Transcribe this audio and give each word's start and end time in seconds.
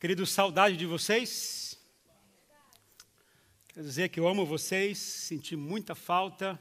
Querido, 0.00 0.24
saudade 0.24 0.78
de 0.78 0.86
vocês. 0.86 1.78
Quero 3.68 3.84
dizer 3.84 4.08
que 4.08 4.18
eu 4.18 4.26
amo 4.26 4.46
vocês, 4.46 4.96
senti 4.96 5.54
muita 5.54 5.94
falta. 5.94 6.58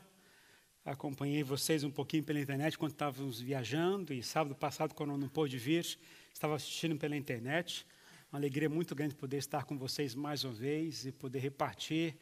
Acompanhei 0.84 1.42
vocês 1.42 1.86
um 1.86 1.90
pouquinho 1.90 2.22
pela 2.22 2.38
internet 2.38 2.78
quando 2.78 2.92
estávamos 2.92 3.40
viajando 3.40 4.14
e 4.14 4.22
sábado 4.22 4.56
passado, 4.56 4.94
quando 4.94 5.12
eu 5.12 5.18
não 5.18 5.30
pôde 5.30 5.58
vir, 5.58 5.98
estava 6.34 6.54
assistindo 6.54 6.98
pela 6.98 7.16
internet. 7.16 7.88
Uma 8.30 8.40
alegria 8.40 8.68
muito 8.68 8.94
grande 8.94 9.16
poder 9.16 9.38
estar 9.38 9.64
com 9.64 9.78
vocês 9.78 10.14
mais 10.14 10.44
uma 10.44 10.54
vez 10.54 11.06
e 11.06 11.12
poder 11.14 11.40
repartir 11.40 12.18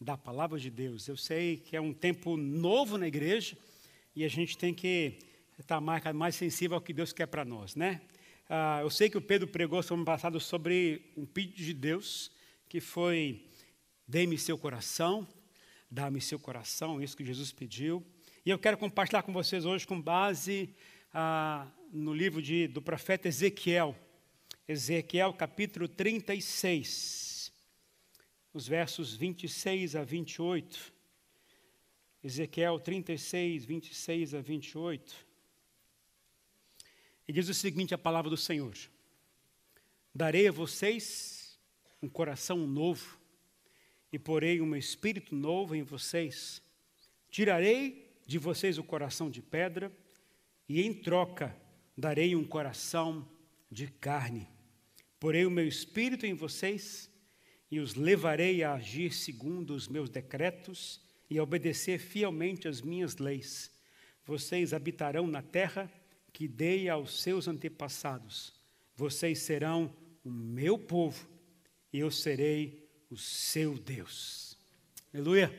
da 0.00 0.18
palavra 0.18 0.58
de 0.58 0.68
Deus. 0.68 1.06
Eu 1.06 1.16
sei 1.16 1.58
que 1.58 1.76
é 1.76 1.80
um 1.80 1.94
tempo 1.94 2.36
novo 2.36 2.98
na 2.98 3.06
igreja 3.06 3.56
e 4.16 4.24
a 4.24 4.28
gente 4.28 4.58
tem 4.58 4.74
que 4.74 5.16
estar 5.60 5.80
mais, 5.80 6.02
mais 6.12 6.34
sensível 6.34 6.74
ao 6.74 6.80
que 6.80 6.92
Deus 6.92 7.12
quer 7.12 7.26
para 7.26 7.44
nós, 7.44 7.76
né? 7.76 8.00
Ah, 8.48 8.78
eu 8.80 8.90
sei 8.90 9.10
que 9.10 9.18
o 9.18 9.20
Pedro 9.20 9.48
pregou 9.48 9.82
semana 9.82 10.04
passada 10.04 10.38
sobre 10.38 11.12
um 11.16 11.26
pedido 11.26 11.56
de 11.56 11.74
Deus, 11.74 12.30
que 12.68 12.80
foi: 12.80 13.44
dê-me 14.06 14.38
seu 14.38 14.56
coração, 14.56 15.26
dá-me 15.90 16.20
seu 16.20 16.38
coração, 16.38 17.02
isso 17.02 17.16
que 17.16 17.24
Jesus 17.24 17.50
pediu. 17.50 18.06
E 18.44 18.50
eu 18.50 18.58
quero 18.58 18.78
compartilhar 18.78 19.24
com 19.24 19.32
vocês 19.32 19.64
hoje 19.64 19.84
com 19.84 20.00
base 20.00 20.72
ah, 21.12 21.66
no 21.92 22.14
livro 22.14 22.40
de, 22.40 22.68
do 22.68 22.80
profeta 22.80 23.26
Ezequiel, 23.26 23.96
Ezequiel 24.68 25.32
capítulo 25.32 25.88
36, 25.88 27.52
os 28.54 28.68
versos 28.68 29.12
26 29.12 29.96
a 29.96 30.04
28. 30.04 30.94
Ezequiel 32.22 32.78
36, 32.78 33.64
26 33.64 34.34
a 34.34 34.40
28. 34.40 35.25
E 37.28 37.32
diz 37.32 37.48
o 37.48 37.54
seguinte: 37.54 37.94
a 37.94 37.98
palavra 37.98 38.30
do 38.30 38.36
Senhor: 38.36 38.74
Darei 40.14 40.48
a 40.48 40.52
vocês 40.52 41.58
um 42.02 42.08
coração 42.08 42.66
novo, 42.66 43.18
e 44.12 44.18
porei 44.18 44.60
um 44.60 44.76
espírito 44.76 45.34
novo 45.34 45.74
em 45.74 45.82
vocês. 45.82 46.62
Tirarei 47.30 48.14
de 48.26 48.38
vocês 48.38 48.78
o 48.78 48.84
coração 48.84 49.30
de 49.30 49.42
pedra, 49.42 49.92
e 50.68 50.82
em 50.82 50.94
troca 50.94 51.56
darei 51.96 52.34
um 52.36 52.44
coração 52.44 53.28
de 53.70 53.88
carne. 53.88 54.48
Porei 55.18 55.44
o 55.46 55.50
meu 55.50 55.66
espírito 55.66 56.26
em 56.26 56.34
vocês, 56.34 57.10
e 57.70 57.80
os 57.80 57.94
levarei 57.94 58.62
a 58.62 58.74
agir 58.74 59.12
segundo 59.12 59.74
os 59.74 59.88
meus 59.88 60.08
decretos 60.08 61.00
e 61.28 61.38
a 61.38 61.42
obedecer 61.42 61.98
fielmente 61.98 62.68
as 62.68 62.80
minhas 62.80 63.16
leis. 63.16 63.72
Vocês 64.24 64.72
habitarão 64.72 65.26
na 65.26 65.42
terra 65.42 65.90
que 66.36 66.46
dei 66.46 66.86
aos 66.86 67.22
seus 67.22 67.48
antepassados. 67.48 68.52
Vocês 68.94 69.38
serão 69.38 69.90
o 70.22 70.30
meu 70.30 70.78
povo 70.78 71.26
e 71.90 72.00
eu 72.00 72.10
serei 72.10 72.86
o 73.08 73.16
seu 73.16 73.78
Deus. 73.78 74.54
Aleluia. 75.14 75.50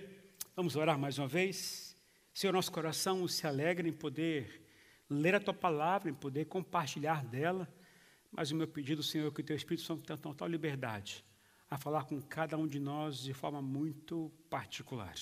Vamos 0.55 0.75
orar 0.75 0.99
mais 0.99 1.17
uma 1.17 1.27
vez. 1.27 1.97
Senhor, 2.31 2.53
nosso 2.53 2.71
coração 2.71 3.27
se 3.27 3.47
alegra 3.47 3.89
em 3.89 3.91
poder 3.91 4.67
ler 5.09 5.33
a 5.33 5.39
tua 5.39 5.51
palavra, 5.51 6.11
em 6.11 6.13
poder 6.13 6.45
compartilhar 6.45 7.25
dela. 7.25 7.67
Mas 8.31 8.51
o 8.51 8.55
meu 8.55 8.67
pedido, 8.67 9.01
Senhor, 9.01 9.29
é 9.29 9.31
que 9.31 9.41
o 9.41 9.43
teu 9.43 9.55
Espírito 9.55 9.83
Santo 9.83 10.03
tenha 10.03 10.15
total 10.15 10.47
liberdade 10.47 11.25
a 11.71 11.79
falar 11.79 12.03
com 12.03 12.21
cada 12.21 12.55
um 12.55 12.67
de 12.67 12.79
nós 12.79 13.23
de 13.23 13.33
forma 13.33 13.63
muito 13.63 14.31
particular. 14.47 15.15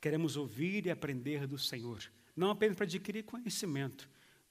Queremos 0.00 0.34
ouvir 0.34 0.86
e 0.86 0.90
aprender 0.90 1.46
do 1.46 1.58
Senhor, 1.58 2.02
não 2.34 2.48
apenas 2.48 2.74
para 2.74 2.86
adquirir 2.86 3.24
conhecimento, 3.24 4.08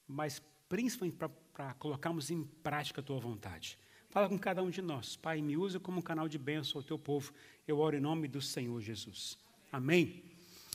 mas 0.07 0.41
principalmente 0.69 1.17
para 1.53 1.73
colocarmos 1.75 2.29
em 2.29 2.43
prática 2.43 3.01
a 3.01 3.03
tua 3.03 3.19
vontade. 3.19 3.77
Fala 4.09 4.29
com 4.29 4.37
cada 4.37 4.63
um 4.63 4.69
de 4.69 4.81
nós. 4.81 5.15
Pai, 5.15 5.41
me 5.41 5.57
usa 5.57 5.79
como 5.79 5.99
um 5.99 6.01
canal 6.01 6.27
de 6.27 6.37
bênção 6.37 6.79
ao 6.79 6.83
teu 6.83 6.97
povo. 6.97 7.33
Eu 7.67 7.79
oro 7.79 7.97
em 7.97 7.99
nome 7.99 8.27
do 8.27 8.41
Senhor 8.41 8.79
Jesus. 8.81 9.37
Amém. 9.71 10.23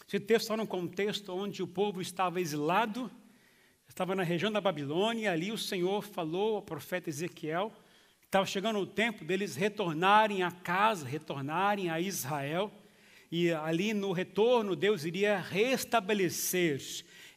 Esse 0.06 0.20
texto 0.20 0.42
está 0.42 0.56
num 0.56 0.66
contexto 0.66 1.32
onde 1.32 1.62
o 1.62 1.66
povo 1.66 2.02
estava 2.02 2.40
exilado, 2.40 3.10
estava 3.88 4.14
na 4.14 4.22
região 4.22 4.52
da 4.52 4.60
Babilônia, 4.60 5.22
e 5.22 5.28
ali 5.28 5.50
o 5.50 5.56
Senhor 5.56 6.02
falou 6.02 6.56
ao 6.56 6.62
profeta 6.62 7.08
Ezequiel, 7.08 7.72
estava 8.22 8.44
chegando 8.44 8.78
o 8.78 8.86
tempo 8.86 9.24
deles 9.24 9.56
retornarem 9.56 10.42
a 10.42 10.50
casa, 10.50 11.06
retornarem 11.06 11.88
a 11.88 11.98
Israel, 11.98 12.70
e 13.30 13.50
ali 13.50 13.94
no 13.94 14.12
retorno 14.12 14.76
Deus 14.76 15.06
iria 15.06 15.40
restabelecer 15.40 16.78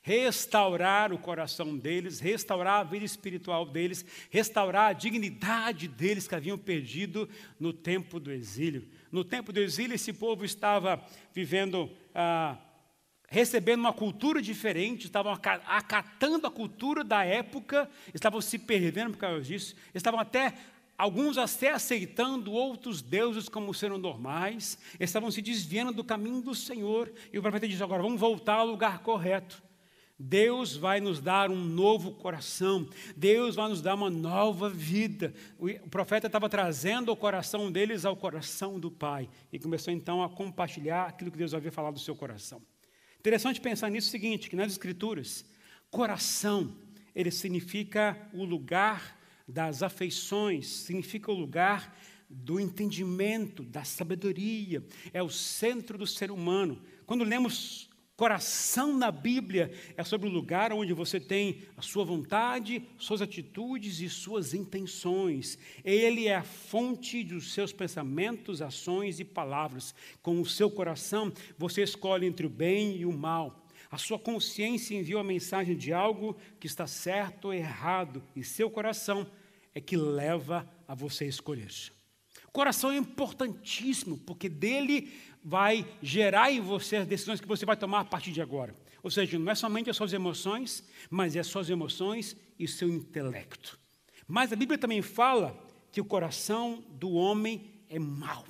restaurar 0.05 1.11
o 1.11 1.17
coração 1.17 1.75
deles, 1.75 2.19
restaurar 2.19 2.81
a 2.81 2.83
vida 2.83 3.03
espiritual 3.03 3.65
deles, 3.65 4.05
restaurar 4.29 4.91
a 4.91 4.93
dignidade 4.93 5.87
deles 5.87 6.27
que 6.27 6.35
haviam 6.35 6.59
perdido 6.59 7.27
no 7.59 7.73
tempo 7.73 8.19
do 8.19 8.31
exílio. 8.31 8.87
No 9.11 9.23
tempo 9.23 9.51
do 9.51 9.59
exílio, 9.59 9.95
esse 9.95 10.13
povo 10.13 10.45
estava 10.45 11.03
vivendo, 11.33 11.89
ah, 12.13 12.55
recebendo 13.27 13.79
uma 13.79 13.93
cultura 13.93 14.43
diferente, 14.43 15.07
estavam 15.07 15.33
acatando 15.33 16.45
a 16.45 16.51
cultura 16.51 17.03
da 17.03 17.25
época, 17.25 17.89
estavam 18.13 18.39
se 18.41 18.59
perdendo 18.59 19.13
por 19.13 19.17
causa 19.17 19.41
disso, 19.41 19.75
estavam 19.91 20.19
até 20.19 20.53
alguns 20.95 21.35
até 21.35 21.71
aceitando 21.71 22.51
outros 22.51 23.01
deuses 23.01 23.49
como 23.49 23.73
sendo 23.73 23.97
normais, 23.97 24.77
estavam 24.99 25.31
se 25.31 25.41
desviando 25.41 25.93
do 25.93 26.03
caminho 26.03 26.43
do 26.43 26.53
Senhor, 26.53 27.11
e 27.33 27.39
o 27.39 27.41
profeta 27.41 27.67
diz 27.67 27.81
agora: 27.81 28.03
vamos 28.03 28.21
voltar 28.21 28.57
ao 28.57 28.67
lugar 28.67 28.99
correto. 28.99 29.64
Deus 30.17 30.77
vai 30.77 31.01
nos 31.01 31.19
dar 31.19 31.51
um 31.51 31.61
novo 31.61 32.13
coração, 32.13 32.87
Deus 33.17 33.55
vai 33.55 33.67
nos 33.67 33.81
dar 33.81 33.95
uma 33.95 34.09
nova 34.09 34.69
vida. 34.69 35.33
O 35.59 35.89
profeta 35.89 36.27
estava 36.27 36.47
trazendo 36.47 37.11
o 37.11 37.17
coração 37.17 37.69
deles 37.69 38.05
ao 38.05 38.15
coração 38.15 38.79
do 38.79 38.89
Pai 38.89 39.29
e 39.51 39.59
começou 39.59 39.93
então 39.93 40.23
a 40.23 40.29
compartilhar 40.29 41.07
aquilo 41.07 41.31
que 41.31 41.37
Deus 41.37 41.53
havia 41.53 41.71
falado 41.71 41.95
do 41.95 41.99
seu 41.99 42.15
coração. 42.15 42.61
Interessante 43.19 43.59
pensar 43.59 43.89
nisso 43.89 44.07
o 44.07 44.11
seguinte, 44.11 44.49
que 44.49 44.55
nas 44.55 44.71
escrituras, 44.71 45.43
coração, 45.89 46.73
ele 47.13 47.31
significa 47.31 48.17
o 48.33 48.45
lugar 48.45 49.19
das 49.47 49.83
afeições, 49.83 50.67
significa 50.67 51.31
o 51.31 51.35
lugar 51.35 51.93
do 52.29 52.59
entendimento, 52.59 53.63
da 53.63 53.83
sabedoria, 53.83 54.83
é 55.13 55.21
o 55.21 55.29
centro 55.29 55.97
do 55.97 56.07
ser 56.07 56.31
humano. 56.31 56.81
Quando 57.05 57.23
lemos 57.23 57.89
Coração 58.15 58.97
na 58.97 59.11
Bíblia 59.11 59.73
é 59.97 60.03
sobre 60.03 60.29
o 60.29 60.31
lugar 60.31 60.71
onde 60.71 60.93
você 60.93 61.19
tem 61.19 61.63
a 61.75 61.81
sua 61.81 62.05
vontade, 62.05 62.87
suas 62.97 63.21
atitudes 63.21 63.99
e 63.99 64.09
suas 64.09 64.53
intenções. 64.53 65.59
Ele 65.83 66.25
é 66.25 66.35
a 66.35 66.43
fonte 66.43 67.25
dos 67.25 67.53
seus 67.53 67.73
pensamentos, 67.73 68.61
ações 68.61 69.19
e 69.19 69.25
palavras. 69.25 69.93
Com 70.21 70.39
o 70.39 70.45
seu 70.45 70.71
coração, 70.71 71.29
você 71.57 71.83
escolhe 71.83 72.25
entre 72.25 72.45
o 72.45 72.49
bem 72.49 72.95
e 72.95 73.05
o 73.05 73.11
mal. 73.11 73.67
A 73.91 73.97
sua 73.97 74.17
consciência 74.17 74.95
envia 74.95 75.19
a 75.19 75.23
mensagem 75.23 75.75
de 75.75 75.91
algo 75.91 76.37
que 76.57 76.67
está 76.67 76.87
certo 76.87 77.45
ou 77.45 77.53
errado, 77.53 78.23
e 78.33 78.45
seu 78.45 78.69
coração 78.69 79.29
é 79.73 79.81
que 79.81 79.97
leva 79.97 80.65
a 80.87 80.95
você 80.95 81.25
escolher. 81.25 81.91
O 82.55 82.63
coração 82.63 82.89
é 82.89 82.95
importantíssimo, 82.95 84.17
porque 84.19 84.47
dele 84.47 85.11
vai 85.43 85.85
gerar 86.01 86.53
em 86.53 86.61
você 86.61 86.95
as 86.95 87.05
decisões 87.05 87.41
que 87.41 87.47
você 87.49 87.65
vai 87.65 87.75
tomar 87.75 87.99
a 87.99 88.05
partir 88.05 88.31
de 88.31 88.41
agora. 88.41 88.73
Ou 89.03 89.11
seja, 89.11 89.37
não 89.37 89.51
é 89.51 89.55
somente 89.55 89.89
as 89.89 89.97
suas 89.97 90.13
emoções, 90.13 90.81
mas 91.09 91.35
é 91.35 91.41
as 91.41 91.47
suas 91.47 91.69
emoções 91.69 92.33
e 92.57 92.65
seu 92.65 92.87
intelecto. 92.87 93.77
Mas 94.25 94.53
a 94.53 94.55
Bíblia 94.55 94.77
também 94.77 95.01
fala 95.01 95.61
que 95.91 95.99
o 95.99 96.05
coração 96.05 96.81
do 96.91 97.11
homem 97.11 97.73
é 97.89 97.99
mau. 97.99 98.45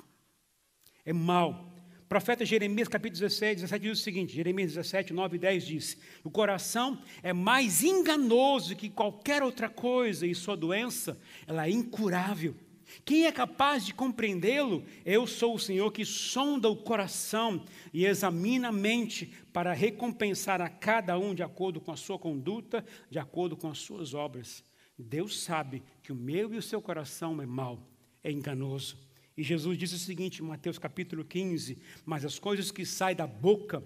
É 1.04 1.12
mau. 1.12 1.74
O 2.00 2.06
profeta 2.06 2.44
Jeremias, 2.44 2.86
capítulo 2.86 3.18
16, 3.18 3.62
17, 3.62 3.82
diz 3.82 3.98
o 3.98 4.02
seguinte: 4.04 4.32
Jeremias 4.32 4.74
17, 4.74 5.12
9 5.12 5.34
e 5.34 5.38
10 5.40 5.66
diz: 5.66 5.98
O 6.22 6.30
coração 6.30 7.02
é 7.24 7.32
mais 7.32 7.82
enganoso 7.82 8.76
que 8.76 8.88
qualquer 8.88 9.42
outra 9.42 9.68
coisa, 9.68 10.24
e 10.24 10.32
sua 10.32 10.56
doença 10.56 11.20
ela 11.44 11.66
é 11.66 11.70
incurável. 11.70 12.54
Quem 13.04 13.26
é 13.26 13.32
capaz 13.32 13.84
de 13.84 13.92
compreendê-lo? 13.92 14.84
Eu 15.04 15.26
sou 15.26 15.54
o 15.54 15.58
Senhor 15.58 15.90
que 15.92 16.04
sonda 16.04 16.68
o 16.68 16.76
coração 16.76 17.64
e 17.92 18.06
examina 18.06 18.68
a 18.68 18.72
mente 18.72 19.32
para 19.52 19.72
recompensar 19.72 20.60
a 20.60 20.68
cada 20.68 21.18
um 21.18 21.34
de 21.34 21.42
acordo 21.42 21.80
com 21.80 21.92
a 21.92 21.96
sua 21.96 22.18
conduta, 22.18 22.84
de 23.10 23.18
acordo 23.18 23.56
com 23.56 23.68
as 23.68 23.78
suas 23.78 24.14
obras. 24.14 24.64
Deus 24.98 25.40
sabe 25.42 25.82
que 26.02 26.12
o 26.12 26.16
meu 26.16 26.54
e 26.54 26.56
o 26.56 26.62
seu 26.62 26.80
coração 26.80 27.40
é 27.42 27.46
mau, 27.46 27.86
é 28.22 28.30
enganoso. 28.30 28.96
E 29.36 29.42
Jesus 29.42 29.76
diz 29.76 29.92
o 29.92 29.98
seguinte 29.98 30.42
em 30.42 30.46
Mateus 30.46 30.78
capítulo 30.78 31.24
15: 31.24 31.78
Mas 32.04 32.24
as 32.24 32.38
coisas 32.38 32.70
que 32.70 32.86
saem 32.86 33.16
da 33.16 33.26
boca 33.26 33.84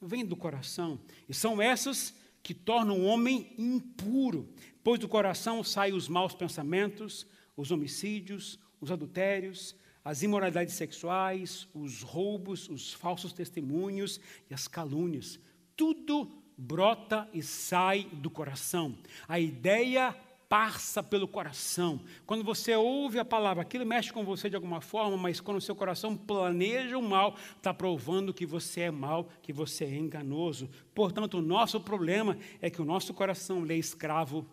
vêm 0.00 0.24
do 0.24 0.36
coração, 0.36 1.00
e 1.28 1.34
são 1.34 1.60
essas 1.60 2.14
que 2.42 2.54
tornam 2.54 3.00
o 3.00 3.04
homem 3.04 3.52
impuro, 3.58 4.48
pois 4.82 4.98
do 4.98 5.08
coração 5.08 5.62
saem 5.62 5.94
os 5.94 6.08
maus 6.08 6.34
pensamentos, 6.34 7.26
os 7.60 7.70
homicídios, 7.70 8.58
os 8.80 8.90
adultérios, 8.90 9.76
as 10.02 10.22
imoralidades 10.22 10.74
sexuais, 10.74 11.68
os 11.74 12.02
roubos, 12.02 12.68
os 12.68 12.92
falsos 12.92 13.32
testemunhos 13.32 14.18
e 14.48 14.54
as 14.54 14.66
calúnias. 14.66 15.38
Tudo 15.76 16.30
brota 16.56 17.28
e 17.32 17.42
sai 17.42 18.04
do 18.12 18.30
coração. 18.30 18.96
A 19.28 19.38
ideia 19.38 20.16
passa 20.48 21.02
pelo 21.02 21.28
coração. 21.28 22.00
Quando 22.26 22.42
você 22.42 22.74
ouve 22.74 23.18
a 23.18 23.24
palavra, 23.24 23.62
aquilo 23.62 23.86
mexe 23.86 24.12
com 24.12 24.24
você 24.24 24.48
de 24.48 24.56
alguma 24.56 24.80
forma, 24.80 25.16
mas 25.16 25.38
quando 25.38 25.58
o 25.58 25.60
seu 25.60 25.76
coração 25.76 26.16
planeja 26.16 26.98
o 26.98 27.02
mal, 27.02 27.36
está 27.56 27.72
provando 27.72 28.34
que 28.34 28.44
você 28.46 28.80
é 28.82 28.90
mal, 28.90 29.28
que 29.42 29.52
você 29.52 29.84
é 29.84 29.94
enganoso. 29.94 30.68
Portanto, 30.94 31.38
o 31.38 31.42
nosso 31.42 31.78
problema 31.78 32.36
é 32.60 32.68
que 32.68 32.82
o 32.82 32.84
nosso 32.84 33.14
coração 33.14 33.64
é 33.68 33.76
escravo 33.76 34.44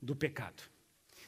do 0.00 0.16
pecado. 0.16 0.75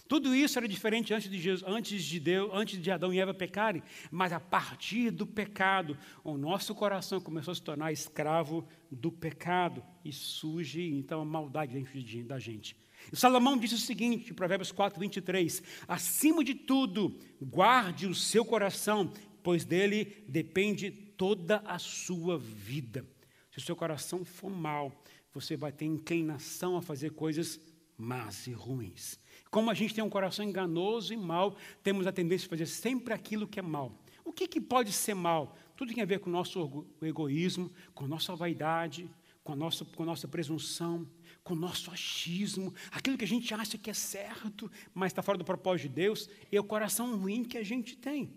Tudo 0.09 0.35
isso 0.35 0.59
era 0.59 0.67
diferente 0.67 1.13
antes 1.13 1.31
de, 1.31 1.39
Jesus, 1.39 1.71
antes 1.71 2.03
de 2.03 2.19
Deus, 2.19 2.51
antes 2.55 2.81
de 2.81 2.91
Adão 2.91 3.13
e 3.13 3.21
Eva 3.21 3.35
pecarem, 3.35 3.83
mas 4.11 4.33
a 4.33 4.41
partir 4.41 5.11
do 5.11 5.27
pecado, 5.27 5.99
o 6.25 6.39
nosso 6.39 6.75
coração 6.75 7.21
começou 7.21 7.53
a 7.53 7.55
se 7.55 7.63
tornar 7.63 7.93
escravo 7.93 8.67
do 8.91 9.13
pecado 9.13 9.85
e 10.03 10.11
surge 10.11 10.83
então 10.83 11.21
a 11.21 11.25
maldade 11.27 11.75
dentro 11.75 12.25
da 12.25 12.39
gente. 12.39 12.75
E 13.13 13.17
Salomão 13.17 13.59
disse 13.59 13.75
o 13.75 13.79
seguinte, 13.79 14.31
em 14.31 14.35
Provérbios 14.35 14.73
4, 14.73 14.99
23: 14.99 15.63
Acima 15.87 16.43
de 16.43 16.55
tudo, 16.55 17.19
guarde 17.41 18.07
o 18.07 18.15
seu 18.15 18.47
coração, 18.47 19.13
pois 19.43 19.65
dele 19.65 20.25
depende 20.27 20.91
toda 20.91 21.59
a 21.67 21.79
sua 21.79 22.39
vida. 22.39 23.07
Se 23.51 23.59
o 23.59 23.63
seu 23.63 23.77
coração 23.77 24.25
for 24.25 24.51
mal, 24.51 25.05
você 25.35 25.55
vai 25.57 25.71
ter 25.71 25.85
inclinação 25.85 26.77
a 26.77 26.83
fazer 26.83 27.11
coisas 27.11 27.61
más 27.97 28.47
e 28.47 28.53
ruins. 28.53 29.19
Como 29.51 29.71
a 29.71 29.75
gente 29.75 29.95
tem 29.95 30.05
um 30.05 30.11
coração 30.11 30.45
enganoso 30.45 31.13
e 31.13 31.17
mau, 31.17 31.57
temos 31.83 32.07
a 32.07 32.13
tendência 32.13 32.45
de 32.45 32.51
fazer 32.51 32.67
sempre 32.67 33.15
aquilo 33.15 33.47
que 33.47 33.59
é 33.59 33.63
mal. 33.63 33.93
O 34.25 34.33
que, 34.33 34.47
que 34.47 34.61
pode 34.61 34.93
ser 34.93 35.15
mal? 35.15 35.57
Tudo 35.77 35.93
tem 35.95 36.03
a 36.03 36.07
ver 36.07 36.21
com 36.21 36.29
o 36.29 36.33
nosso 36.33 36.87
egoísmo, 37.01 37.73
com 37.95 38.05
a 38.05 38.09
nossa 38.09 38.35
vaidade, 38.37 39.09
com 39.43 39.53
a 39.53 39.57
nossa, 39.57 39.85
com 39.85 40.03
a 40.03 40.07
nossa 40.07 40.29
presunção, 40.29 41.09
com 41.43 41.55
o 41.55 41.57
nosso 41.57 41.91
achismo, 41.91 42.75
aquilo 42.91 43.17
que 43.17 43.25
a 43.25 43.29
gente 43.29 43.55
acha 43.55 43.79
que 43.79 43.89
é 43.89 43.95
certo, 43.95 44.71
mas 44.93 45.13
está 45.13 45.23
fora 45.23 45.39
do 45.39 45.45
propósito 45.45 45.89
de 45.89 45.95
Deus, 45.95 46.29
é 46.53 46.61
o 46.61 46.65
coração 46.65 47.17
ruim 47.17 47.43
que 47.43 47.57
a 47.57 47.65
gente 47.65 47.97
tem. 47.97 48.35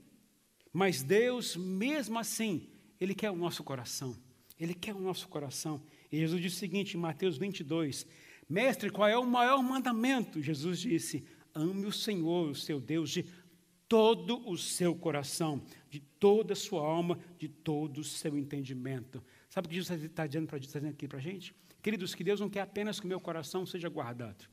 Mas 0.71 1.03
Deus, 1.03 1.57
mesmo 1.57 2.17
assim, 2.17 2.69
Ele 2.99 3.13
quer 3.13 3.29
o 3.29 3.35
nosso 3.35 3.61
coração. 3.61 4.15
Ele 4.57 4.73
quer 4.73 4.95
o 4.95 5.01
nosso 5.01 5.27
coração. 5.27 5.81
E 6.09 6.17
Jesus 6.17 6.41
disse 6.41 6.55
o 6.55 6.59
seguinte 6.59 6.95
em 6.95 6.99
Mateus 6.99 7.37
22: 7.37 8.07
Mestre, 8.51 8.89
qual 8.89 9.07
é 9.07 9.17
o 9.17 9.25
maior 9.25 9.63
mandamento? 9.63 10.41
Jesus 10.41 10.81
disse: 10.81 11.23
Ame 11.55 11.85
o 11.85 11.91
Senhor, 11.91 12.49
o 12.49 12.55
seu 12.55 12.81
Deus, 12.81 13.09
de 13.09 13.25
todo 13.87 14.45
o 14.45 14.57
seu 14.57 14.93
coração, 14.93 15.63
de 15.89 16.01
toda 16.01 16.51
a 16.51 16.55
sua 16.55 16.85
alma, 16.85 17.17
de 17.37 17.47
todo 17.47 17.99
o 17.99 18.03
seu 18.03 18.37
entendimento. 18.37 19.23
Sabe 19.49 19.67
o 19.67 19.69
que 19.69 19.75
Jesus 19.77 20.03
está 20.03 20.27
dizendo, 20.27 20.49
aqui 20.89 21.07
para 21.07 21.19
a 21.19 21.21
gente? 21.21 21.55
Queridos, 21.81 22.13
que 22.13 22.25
Deus 22.25 22.41
não 22.41 22.49
quer 22.49 22.59
apenas 22.59 22.99
que 22.99 23.05
o 23.05 23.09
meu 23.09 23.21
coração 23.21 23.65
seja 23.65 23.87
guardado. 23.87 24.45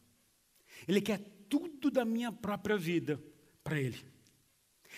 Ele 0.87 1.01
quer 1.01 1.19
tudo 1.49 1.91
da 1.91 2.05
minha 2.05 2.31
própria 2.31 2.77
vida 2.77 3.21
para 3.65 3.81
Ele. 3.81 3.99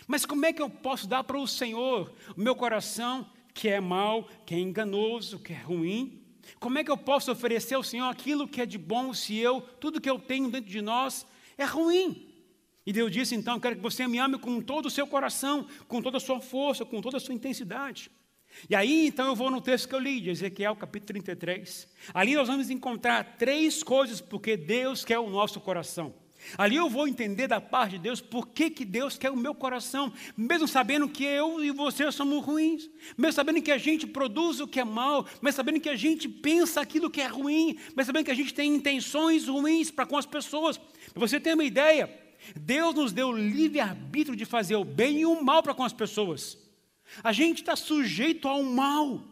Mas 0.07 0.27
como 0.27 0.45
é 0.45 0.53
que 0.53 0.61
eu 0.61 0.69
posso 0.69 1.09
dar 1.09 1.25
para 1.25 1.39
o 1.39 1.47
Senhor 1.47 2.15
o 2.37 2.41
meu 2.41 2.55
coração 2.55 3.33
que 3.55 3.67
é 3.71 3.81
mau, 3.81 4.29
que 4.45 4.55
é 4.55 4.59
enganoso, 4.59 5.39
que 5.39 5.55
é 5.55 5.63
ruim? 5.63 6.21
Como 6.59 6.79
é 6.79 6.85
que 6.85 6.91
eu 6.91 6.97
posso 6.97 7.31
oferecer 7.31 7.75
ao 7.75 7.83
Senhor 7.83 8.09
aquilo 8.09 8.49
que 8.49 8.61
é 8.61 8.67
de 8.67 8.79
bom 8.79 9.13
se 9.13 9.37
eu, 9.37 9.61
tudo 9.61 10.01
que 10.01 10.11
eu 10.11 10.19
tenho 10.19 10.51
dentro 10.51 10.71
de 10.71 10.81
nós 10.81 11.27
é 11.57 11.65
ruim? 11.65 12.29
E 12.85 12.93
Deus 12.93 13.11
disse 13.11 13.35
então: 13.35 13.61
quero 13.61 13.77
que 13.77 13.83
você 13.83 14.07
me 14.07 14.19
ame 14.19 14.39
com 14.39 14.61
todo 14.61 14.87
o 14.87 14.91
seu 14.91 15.07
coração, 15.07 15.67
com 15.87 16.01
toda 16.01 16.17
a 16.17 16.21
sua 16.21 16.41
força, 16.41 16.85
com 16.85 17.01
toda 17.01 17.19
a 17.19 17.21
sua 17.21 17.35
intensidade. 17.35 18.11
E 18.69 18.75
aí 18.75 19.07
então 19.07 19.27
eu 19.27 19.37
vou 19.37 19.51
no 19.51 19.61
texto 19.61 19.89
que 19.89 19.95
eu 19.95 19.99
li, 19.99 20.21
de 20.21 20.31
Ezequiel 20.31 20.75
capítulo 20.75 21.07
33. 21.07 21.89
Ali 22.13 22.35
nós 22.35 22.49
vamos 22.49 22.71
encontrar 22.71 23.37
três 23.39 23.83
coisas 23.83 24.21
porque 24.21 24.57
Deus 24.57 25.05
quer 25.05 25.19
o 25.19 25.31
nosso 25.31 25.61
coração. 25.61 26.15
Ali 26.57 26.77
eu 26.77 26.89
vou 26.89 27.07
entender 27.07 27.47
da 27.47 27.61
parte 27.61 27.93
de 27.93 27.99
Deus 27.99 28.21
por 28.21 28.49
que, 28.49 28.71
que 28.71 28.85
Deus 28.85 29.17
quer 29.17 29.31
o 29.31 29.37
meu 29.37 29.55
coração, 29.55 30.13
mesmo 30.37 30.67
sabendo 30.67 31.09
que 31.09 31.25
eu 31.25 31.63
e 31.63 31.71
você 31.71 32.11
somos 32.11 32.45
ruins, 32.45 32.89
mesmo 33.17 33.33
sabendo 33.33 33.63
que 33.63 33.71
a 33.71 33.79
gente 33.79 34.07
produz 34.07 34.61
o 34.61 34.67
que 34.67 34.81
é 34.81 34.85
mal, 34.85 35.27
mesmo 35.43 35.57
sabendo 35.57 35.81
que 35.81 35.89
a 35.89 35.97
gente 35.97 36.29
pensa 36.29 36.81
aquilo 36.81 37.11
que 37.11 37.21
é 37.21 37.27
ruim, 37.27 37.79
mesmo 37.97 38.05
sabendo 38.05 38.25
que 38.25 38.31
a 38.31 38.35
gente 38.35 38.55
tem 38.55 38.75
intenções 38.75 39.49
ruins 39.49 39.91
para 39.91 40.07
com 40.07 40.17
as 40.17 40.27
pessoas. 40.27 40.81
Você 41.15 41.39
ter 41.39 41.55
uma 41.55 41.65
ideia, 41.65 42.11
Deus 42.57 42.95
nos 42.95 43.13
deu 43.13 43.33
livre-arbítrio 43.33 44.37
de 44.37 44.45
fazer 44.45 44.77
o 44.77 44.85
bem 44.85 45.21
e 45.21 45.27
o 45.27 45.43
mal 45.43 45.63
para 45.63 45.75
com 45.75 45.85
as 45.85 45.93
pessoas. 45.93 46.59
A 47.23 47.33
gente 47.33 47.61
está 47.61 47.77
sujeito 47.77 48.49
ao 48.49 48.63
mal. 48.63 49.25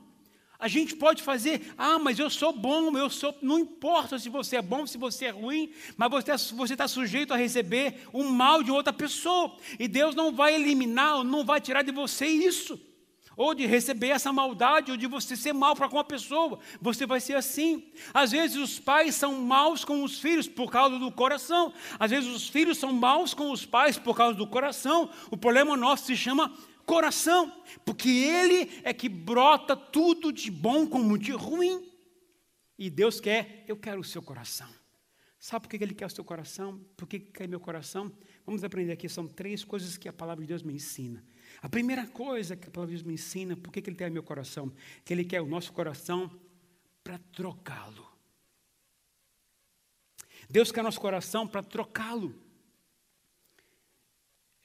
A 0.58 0.66
gente 0.66 0.96
pode 0.96 1.22
fazer, 1.22 1.72
ah, 1.78 2.00
mas 2.00 2.18
eu 2.18 2.28
sou 2.28 2.52
bom, 2.52 2.96
eu 2.98 3.08
sou. 3.08 3.32
Não 3.40 3.60
importa 3.60 4.18
se 4.18 4.28
você 4.28 4.56
é 4.56 4.62
bom, 4.62 4.88
se 4.88 4.98
você 4.98 5.26
é 5.26 5.30
ruim, 5.30 5.70
mas 5.96 6.10
você 6.50 6.72
está 6.72 6.88
sujeito 6.88 7.32
a 7.32 7.36
receber 7.36 8.08
o 8.12 8.24
mal 8.24 8.64
de 8.64 8.70
outra 8.72 8.92
pessoa. 8.92 9.54
E 9.78 9.86
Deus 9.86 10.16
não 10.16 10.34
vai 10.34 10.56
eliminar, 10.56 11.22
não 11.22 11.44
vai 11.44 11.60
tirar 11.60 11.82
de 11.82 11.92
você 11.92 12.26
isso. 12.26 12.80
Ou 13.36 13.54
de 13.54 13.66
receber 13.66 14.08
essa 14.08 14.32
maldade, 14.32 14.90
ou 14.90 14.96
de 14.96 15.06
você 15.06 15.36
ser 15.36 15.52
mal 15.52 15.76
para 15.76 15.88
com 15.88 15.96
a 15.96 16.02
pessoa. 16.02 16.58
Você 16.80 17.06
vai 17.06 17.20
ser 17.20 17.36
assim. 17.36 17.84
Às 18.12 18.32
vezes 18.32 18.56
os 18.56 18.80
pais 18.80 19.14
são 19.14 19.40
maus 19.40 19.84
com 19.84 20.02
os 20.02 20.18
filhos 20.18 20.48
por 20.48 20.72
causa 20.72 20.98
do 20.98 21.12
coração. 21.12 21.72
Às 22.00 22.10
vezes 22.10 22.28
os 22.34 22.48
filhos 22.48 22.78
são 22.78 22.92
maus 22.92 23.32
com 23.32 23.52
os 23.52 23.64
pais 23.64 23.96
por 23.96 24.16
causa 24.16 24.36
do 24.36 24.44
coração. 24.44 25.08
O 25.30 25.36
problema 25.36 25.76
nosso 25.76 26.06
se 26.06 26.16
chama 26.16 26.52
coração, 26.88 27.52
porque 27.84 28.08
Ele 28.08 28.80
é 28.82 28.94
que 28.94 29.10
brota 29.10 29.76
tudo 29.76 30.32
de 30.32 30.50
bom 30.50 30.86
como 30.88 31.18
de 31.18 31.32
ruim. 31.32 31.86
E 32.78 32.88
Deus 32.88 33.20
quer, 33.20 33.64
eu 33.68 33.76
quero 33.76 34.00
o 34.00 34.04
seu 34.04 34.22
coração. 34.22 34.68
Sabe 35.38 35.66
por 35.66 35.68
que 35.68 35.84
Ele 35.84 35.94
quer 35.94 36.06
o 36.06 36.10
seu 36.10 36.24
coração? 36.24 36.80
Por 36.96 37.06
que 37.06 37.20
quer 37.20 37.46
meu 37.46 37.60
coração? 37.60 38.10
Vamos 38.46 38.64
aprender 38.64 38.92
aqui, 38.92 39.08
são 39.08 39.28
três 39.28 39.62
coisas 39.62 39.98
que 39.98 40.08
a 40.08 40.12
palavra 40.12 40.42
de 40.42 40.48
Deus 40.48 40.62
me 40.62 40.72
ensina. 40.72 41.22
A 41.60 41.68
primeira 41.68 42.06
coisa 42.06 42.56
que 42.56 42.68
a 42.68 42.70
palavra 42.70 42.96
de 42.96 43.02
Deus 43.02 43.06
me 43.06 43.14
ensina, 43.14 43.54
por 43.54 43.70
que 43.70 43.80
Ele 43.80 43.94
quer 43.94 44.10
meu 44.10 44.22
coração? 44.22 44.72
Que 45.04 45.12
Ele 45.12 45.24
quer 45.24 45.42
o 45.42 45.46
nosso 45.46 45.72
coração 45.72 46.30
para 47.04 47.18
trocá-lo. 47.18 48.08
Deus 50.48 50.72
quer 50.72 50.82
nosso 50.82 51.00
coração 51.00 51.46
para 51.46 51.62
trocá-lo. 51.62 52.47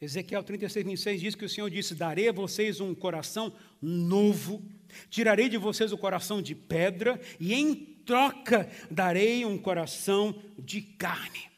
Ezequiel 0.03 0.43
36, 0.43 0.85
26 0.85 1.21
diz 1.21 1.35
que 1.35 1.45
o 1.45 1.49
Senhor 1.49 1.69
disse: 1.69 1.95
Darei 1.95 2.27
a 2.27 2.33
vocês 2.33 2.81
um 2.81 2.93
coração 2.93 3.53
novo, 3.81 4.61
tirarei 5.09 5.47
de 5.47 5.57
vocês 5.57 5.93
o 5.93 5.97
coração 5.97 6.41
de 6.41 6.53
pedra, 6.53 7.19
e 7.39 7.53
em 7.53 7.73
troca 8.05 8.69
darei 8.91 9.45
um 9.45 9.57
coração 9.57 10.35
de 10.59 10.81
carne. 10.81 11.49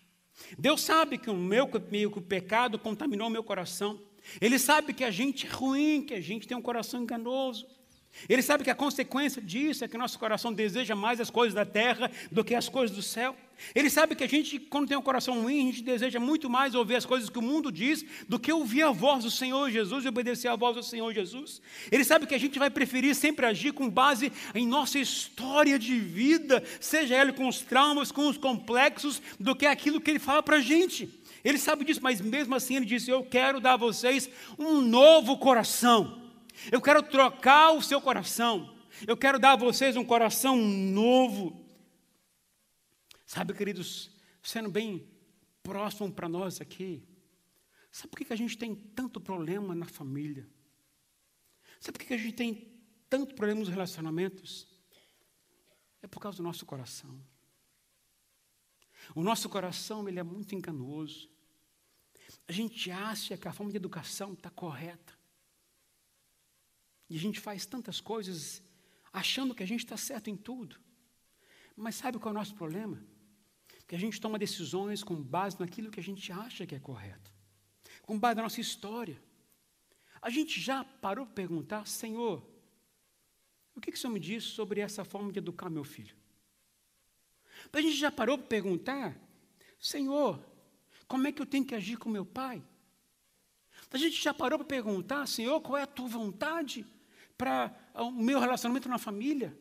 Deus 0.59 0.81
sabe 0.81 1.17
que 1.17 1.29
o 1.29 1.35
meu 1.35 1.67
que 1.67 2.19
o 2.19 2.21
pecado 2.21 2.77
contaminou 2.77 3.29
o 3.29 3.31
meu 3.31 3.43
coração. 3.43 3.99
Ele 4.39 4.59
sabe 4.59 4.93
que 4.93 5.03
a 5.03 5.09
gente 5.09 5.47
é 5.47 5.49
ruim, 5.49 6.03
que 6.03 6.13
a 6.13 6.21
gente 6.21 6.47
tem 6.47 6.55
um 6.55 6.61
coração 6.61 7.01
enganoso. 7.01 7.65
Ele 8.27 8.41
sabe 8.41 8.63
que 8.63 8.69
a 8.69 8.75
consequência 8.75 9.41
disso 9.41 9.83
é 9.83 9.87
que 9.87 9.97
nosso 9.97 10.17
coração 10.17 10.51
deseja 10.53 10.95
mais 10.95 11.19
as 11.19 11.29
coisas 11.29 11.53
da 11.53 11.65
terra 11.65 12.09
do 12.31 12.43
que 12.43 12.55
as 12.55 12.69
coisas 12.69 12.95
do 12.95 13.03
céu. 13.03 13.35
Ele 13.73 13.89
sabe 13.89 14.15
que 14.15 14.23
a 14.23 14.27
gente, 14.27 14.59
quando 14.59 14.87
tem 14.87 14.97
um 14.97 15.01
coração 15.01 15.41
ruim, 15.41 15.61
a 15.61 15.71
gente 15.71 15.83
deseja 15.83 16.19
muito 16.19 16.49
mais 16.49 16.75
ouvir 16.75 16.95
as 16.95 17.05
coisas 17.05 17.29
que 17.29 17.39
o 17.39 17.41
mundo 17.41 17.71
diz 17.71 18.05
do 18.27 18.39
que 18.39 18.51
ouvir 18.51 18.83
a 18.83 18.91
voz 18.91 19.23
do 19.23 19.31
Senhor 19.31 19.69
Jesus 19.69 20.03
e 20.05 20.07
obedecer 20.07 20.47
à 20.47 20.55
voz 20.55 20.75
do 20.75 20.83
Senhor 20.83 21.13
Jesus. 21.13 21.61
Ele 21.91 22.03
sabe 22.03 22.25
que 22.25 22.35
a 22.35 22.39
gente 22.39 22.59
vai 22.59 22.69
preferir 22.69 23.15
sempre 23.15 23.45
agir 23.45 23.73
com 23.73 23.89
base 23.89 24.31
em 24.53 24.67
nossa 24.67 24.99
história 24.99 25.79
de 25.79 25.97
vida, 25.99 26.63
seja 26.79 27.15
ela 27.15 27.31
com 27.31 27.47
os 27.47 27.59
traumas, 27.59 28.11
com 28.11 28.27
os 28.27 28.37
complexos, 28.37 29.21
do 29.39 29.55
que 29.55 29.65
aquilo 29.65 30.01
que 30.01 30.11
ele 30.11 30.19
fala 30.19 30.43
para 30.43 30.57
a 30.57 30.61
gente. 30.61 31.09
Ele 31.43 31.57
sabe 31.57 31.85
disso, 31.85 32.01
mas 32.01 32.19
mesmo 32.19 32.55
assim 32.55 32.77
ele 32.77 32.85
disse: 32.85 33.11
Eu 33.11 33.23
quero 33.23 33.59
dar 33.59 33.73
a 33.73 33.77
vocês 33.77 34.29
um 34.57 34.81
novo 34.81 35.37
coração. 35.37 36.24
Eu 36.71 36.81
quero 36.81 37.03
trocar 37.03 37.71
o 37.71 37.81
seu 37.81 38.01
coração. 38.01 38.75
Eu 39.07 39.17
quero 39.17 39.37
dar 39.39 39.53
a 39.53 39.57
vocês 39.57 39.95
um 39.95 40.05
coração 40.05 40.57
novo. 40.57 41.65
Sabe, 43.25 43.53
queridos, 43.53 44.11
sendo 44.41 44.69
bem 44.69 45.09
próximo 45.63 46.11
para 46.11 46.29
nós 46.29 46.61
aqui, 46.61 47.03
sabe 47.91 48.09
por 48.09 48.19
que 48.19 48.31
a 48.31 48.35
gente 48.37 48.57
tem 48.57 48.75
tanto 48.75 49.19
problema 49.19 49.73
na 49.73 49.85
família? 49.85 50.47
Sabe 51.79 51.97
por 51.97 52.05
que 52.05 52.13
a 52.13 52.17
gente 52.17 52.33
tem 52.33 52.71
tanto 53.09 53.35
problema 53.35 53.59
nos 53.59 53.69
relacionamentos? 53.69 54.67
É 56.01 56.07
por 56.07 56.19
causa 56.19 56.37
do 56.37 56.43
nosso 56.43 56.65
coração. 56.65 57.19
O 59.13 59.23
nosso 59.23 59.49
coração 59.49 60.07
ele 60.07 60.19
é 60.19 60.23
muito 60.23 60.55
enganoso. 60.55 61.29
A 62.47 62.51
gente 62.51 62.89
acha 62.91 63.37
que 63.37 63.47
a 63.47 63.53
forma 63.53 63.71
de 63.71 63.77
educação 63.77 64.33
está 64.33 64.49
correta. 64.49 65.14
E 67.09 67.15
a 67.17 67.19
gente 67.19 67.39
faz 67.39 67.65
tantas 67.65 68.01
coisas 68.01 68.63
achando 69.11 69.55
que 69.55 69.63
a 69.63 69.67
gente 69.67 69.83
está 69.85 69.97
certo 69.97 70.29
em 70.29 70.35
tudo. 70.35 70.77
Mas 71.75 71.95
sabe 71.95 72.17
qual 72.17 72.33
é 72.33 72.35
o 72.35 72.39
nosso 72.39 72.55
problema? 72.55 73.03
Que 73.87 73.95
a 73.95 73.99
gente 73.99 74.19
toma 74.19 74.39
decisões 74.39 75.03
com 75.03 75.15
base 75.15 75.59
naquilo 75.59 75.91
que 75.91 75.99
a 75.99 76.03
gente 76.03 76.31
acha 76.31 76.65
que 76.65 76.75
é 76.75 76.79
correto, 76.79 77.31
com 78.01 78.19
base 78.19 78.35
na 78.35 78.43
nossa 78.43 78.61
história. 78.61 79.21
A 80.21 80.29
gente 80.29 80.59
já 80.59 80.83
parou 80.83 81.25
para 81.25 81.35
perguntar, 81.35 81.85
Senhor, 81.85 82.43
o 83.75 83.81
que, 83.81 83.91
que 83.91 83.97
o 83.97 84.01
Senhor 84.01 84.13
me 84.13 84.19
diz 84.19 84.43
sobre 84.43 84.81
essa 84.81 85.03
forma 85.03 85.31
de 85.31 85.39
educar 85.39 85.69
meu 85.69 85.83
filho? 85.83 86.15
A 87.71 87.81
gente 87.81 87.95
já 87.95 88.11
parou 88.11 88.37
para 88.37 88.47
perguntar, 88.47 89.17
Senhor, 89.79 90.43
Como 91.07 91.27
é 91.27 91.31
que 91.31 91.41
eu 91.41 91.45
tenho 91.45 91.65
que 91.65 91.75
agir 91.75 91.97
com 91.97 92.09
meu 92.09 92.25
pai? 92.25 92.63
A 93.91 93.97
gente 93.97 94.21
já 94.21 94.33
parou 94.33 94.57
para 94.57 94.67
perguntar, 94.67 95.27
Senhor, 95.27 95.61
qual 95.61 95.77
é 95.77 95.83
a 95.83 95.87
tua 95.87 96.07
vontade 96.07 96.85
para 97.37 97.73
o 97.93 98.11
meu 98.11 98.39
relacionamento 98.39 98.89
na 98.89 98.97
família? 98.97 99.57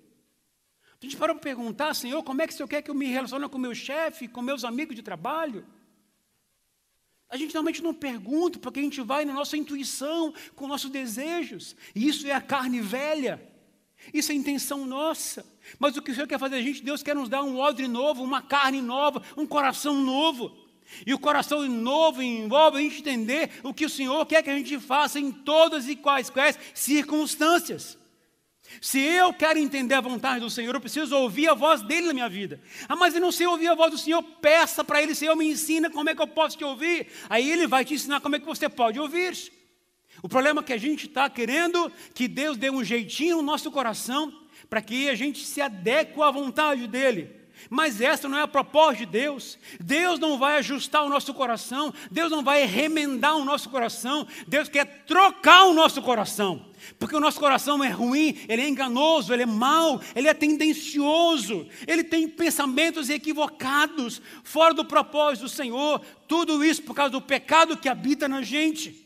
A 1.00 1.04
gente 1.04 1.16
para 1.16 1.34
perguntar, 1.34 1.92
Senhor, 1.94 2.22
como 2.22 2.40
é 2.40 2.46
que 2.46 2.54
o 2.54 2.56
Senhor 2.56 2.68
quer 2.68 2.82
que 2.82 2.90
eu 2.90 2.94
me 2.94 3.06
relacione 3.06 3.48
com 3.48 3.58
meu 3.58 3.74
chefe, 3.74 4.28
com 4.28 4.40
meus 4.40 4.64
amigos 4.64 4.96
de 4.96 5.02
trabalho? 5.02 5.66
A 7.28 7.36
gente 7.36 7.52
realmente 7.52 7.82
não 7.82 7.92
pergunta, 7.92 8.58
porque 8.58 8.80
a 8.80 8.82
gente 8.82 9.00
vai 9.00 9.24
na 9.24 9.32
nossa 9.32 9.56
intuição, 9.56 10.32
com 10.54 10.66
nossos 10.66 10.90
desejos. 10.90 11.76
E 11.94 12.06
isso 12.06 12.26
é 12.26 12.32
a 12.32 12.40
carne 12.40 12.80
velha. 12.80 13.42
Isso 14.12 14.32
é 14.32 14.34
intenção 14.34 14.86
nossa. 14.86 15.44
Mas 15.78 15.96
o 15.96 16.02
que 16.02 16.10
o 16.10 16.14
Senhor 16.14 16.26
quer 16.26 16.38
fazer 16.38 16.56
a 16.56 16.62
gente? 16.62 16.82
Deus 16.82 17.02
quer 17.02 17.14
nos 17.14 17.28
dar 17.28 17.42
um 17.42 17.58
odre 17.58 17.88
novo, 17.88 18.22
uma 18.22 18.40
carne 18.40 18.80
nova, 18.80 19.22
um 19.36 19.46
coração 19.46 20.00
novo. 20.00 20.63
E 21.06 21.12
o 21.14 21.18
coração 21.18 21.66
novo 21.68 22.22
envolve 22.22 22.78
a 22.78 22.80
gente 22.80 23.00
entender 23.00 23.50
o 23.62 23.74
que 23.74 23.86
o 23.86 23.90
Senhor 23.90 24.24
quer 24.26 24.42
que 24.42 24.50
a 24.50 24.56
gente 24.56 24.78
faça 24.78 25.18
em 25.18 25.30
todas 25.30 25.88
e 25.88 25.96
quaisquer 25.96 26.56
circunstâncias. 26.72 27.98
Se 28.80 28.98
eu 28.98 29.32
quero 29.32 29.58
entender 29.58 29.94
a 29.94 30.00
vontade 30.00 30.40
do 30.40 30.50
Senhor, 30.50 30.74
eu 30.74 30.80
preciso 30.80 31.16
ouvir 31.16 31.48
a 31.48 31.54
voz 31.54 31.82
dele 31.82 32.08
na 32.08 32.12
minha 32.12 32.28
vida. 32.28 32.60
Ah, 32.88 32.96
mas 32.96 33.14
eu 33.14 33.20
não 33.20 33.30
sei 33.30 33.46
ouvir 33.46 33.68
a 33.68 33.74
voz 33.74 33.90
do 33.90 33.98
Senhor, 33.98 34.22
peça 34.22 34.82
para 34.82 35.02
ele, 35.02 35.14
Senhor, 35.14 35.36
me 35.36 35.46
ensina 35.46 35.90
como 35.90 36.08
é 36.10 36.14
que 36.14 36.22
eu 36.22 36.26
posso 36.26 36.56
te 36.56 36.64
ouvir. 36.64 37.08
Aí 37.28 37.50
ele 37.50 37.66
vai 37.66 37.84
te 37.84 37.94
ensinar 37.94 38.20
como 38.20 38.36
é 38.36 38.40
que 38.40 38.46
você 38.46 38.68
pode 38.68 38.98
ouvir. 38.98 39.52
O 40.22 40.28
problema 40.28 40.60
é 40.60 40.64
que 40.64 40.72
a 40.72 40.78
gente 40.78 41.06
está 41.06 41.28
querendo 41.28 41.92
que 42.14 42.26
Deus 42.26 42.56
dê 42.56 42.70
um 42.70 42.82
jeitinho 42.82 43.36
no 43.36 43.42
nosso 43.42 43.70
coração 43.70 44.32
para 44.68 44.80
que 44.80 45.08
a 45.08 45.14
gente 45.14 45.44
se 45.44 45.60
adeque 45.60 46.20
à 46.20 46.30
vontade 46.30 46.86
dele. 46.86 47.43
Mas 47.70 48.00
essa 48.00 48.28
não 48.28 48.38
é 48.38 48.42
a 48.42 48.48
proposta 48.48 48.98
de 48.98 49.06
Deus. 49.06 49.58
Deus 49.80 50.18
não 50.18 50.38
vai 50.38 50.58
ajustar 50.58 51.04
o 51.04 51.08
nosso 51.08 51.32
coração, 51.32 51.92
Deus 52.10 52.30
não 52.30 52.42
vai 52.42 52.64
remendar 52.66 53.36
o 53.36 53.44
nosso 53.44 53.68
coração, 53.68 54.26
Deus 54.46 54.68
quer 54.68 55.04
trocar 55.06 55.64
o 55.64 55.74
nosso 55.74 56.02
coração. 56.02 56.66
Porque 56.98 57.16
o 57.16 57.20
nosso 57.20 57.40
coração 57.40 57.82
é 57.82 57.88
ruim, 57.88 58.36
ele 58.48 58.62
é 58.62 58.68
enganoso, 58.68 59.32
ele 59.32 59.44
é 59.44 59.46
mau, 59.46 60.00
ele 60.14 60.28
é 60.28 60.34
tendencioso, 60.34 61.66
ele 61.86 62.04
tem 62.04 62.28
pensamentos 62.28 63.08
equivocados, 63.08 64.20
fora 64.42 64.74
do 64.74 64.84
propósito 64.84 65.44
do 65.44 65.48
Senhor. 65.48 66.00
Tudo 66.28 66.64
isso 66.64 66.82
por 66.82 66.94
causa 66.94 67.10
do 67.10 67.22
pecado 67.22 67.76
que 67.76 67.88
habita 67.88 68.28
na 68.28 68.42
gente. 68.42 69.03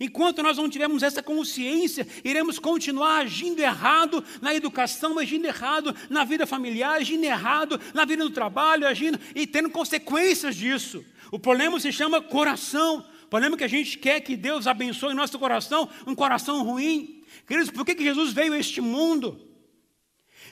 Enquanto 0.00 0.42
nós 0.42 0.56
não 0.56 0.68
tivermos 0.68 1.02
essa 1.02 1.22
consciência, 1.22 2.06
iremos 2.22 2.58
continuar 2.58 3.18
agindo 3.18 3.60
errado 3.60 4.24
na 4.40 4.54
educação, 4.54 5.18
agindo 5.18 5.46
errado 5.46 5.94
na 6.08 6.24
vida 6.24 6.46
familiar, 6.46 6.96
agindo 6.96 7.24
errado 7.24 7.80
na 7.92 8.04
vida 8.04 8.22
do 8.22 8.30
trabalho, 8.30 8.86
agindo 8.86 9.18
e 9.34 9.46
tendo 9.46 9.70
consequências 9.70 10.54
disso. 10.54 11.04
O 11.32 11.38
problema 11.38 11.80
se 11.80 11.90
chama 11.92 12.22
coração. 12.22 13.04
O 13.24 13.28
problema 13.28 13.56
é 13.56 13.58
que 13.58 13.64
a 13.64 13.68
gente 13.68 13.98
quer 13.98 14.20
que 14.20 14.36
Deus 14.36 14.66
abençoe 14.66 15.14
nosso 15.14 15.38
coração, 15.38 15.88
um 16.06 16.14
coração 16.14 16.62
ruim. 16.62 17.22
Queridos, 17.46 17.70
por 17.70 17.84
que, 17.84 17.94
que 17.94 18.04
Jesus 18.04 18.32
veio 18.32 18.52
a 18.52 18.58
este 18.58 18.80
mundo? 18.80 19.40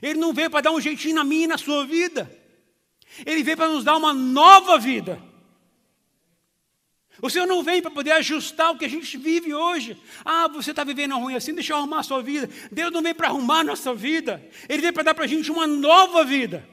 Ele 0.02 0.18
não 0.18 0.32
veio 0.32 0.50
para 0.50 0.62
dar 0.62 0.72
um 0.72 0.80
jeitinho 0.80 1.14
na 1.14 1.24
minha 1.24 1.44
e 1.44 1.48
na 1.48 1.58
sua 1.58 1.86
vida. 1.86 2.30
Ele 3.24 3.42
veio 3.42 3.56
para 3.56 3.68
nos 3.68 3.84
dar 3.84 3.96
uma 3.96 4.12
nova 4.12 4.78
vida. 4.78 5.22
O 7.22 7.30
Senhor 7.30 7.46
não 7.46 7.62
vem 7.62 7.80
para 7.80 7.90
poder 7.90 8.12
ajustar 8.12 8.72
o 8.72 8.78
que 8.78 8.84
a 8.84 8.90
gente 8.90 9.16
vive 9.16 9.54
hoje. 9.54 9.96
Ah, 10.24 10.48
você 10.48 10.70
está 10.70 10.84
vivendo 10.84 11.16
ruim 11.16 11.34
assim, 11.34 11.54
deixa 11.54 11.72
eu 11.72 11.78
arrumar 11.78 12.00
a 12.00 12.02
sua 12.02 12.22
vida. 12.22 12.48
Deus 12.70 12.92
não 12.92 13.02
vem 13.02 13.14
para 13.14 13.28
arrumar 13.28 13.60
a 13.60 13.64
nossa 13.64 13.94
vida. 13.94 14.42
Ele 14.68 14.82
vem 14.82 14.92
para 14.92 15.04
dar 15.04 15.14
para 15.14 15.24
a 15.24 15.28
gente 15.28 15.50
uma 15.50 15.66
nova 15.66 16.24
vida. 16.24 16.68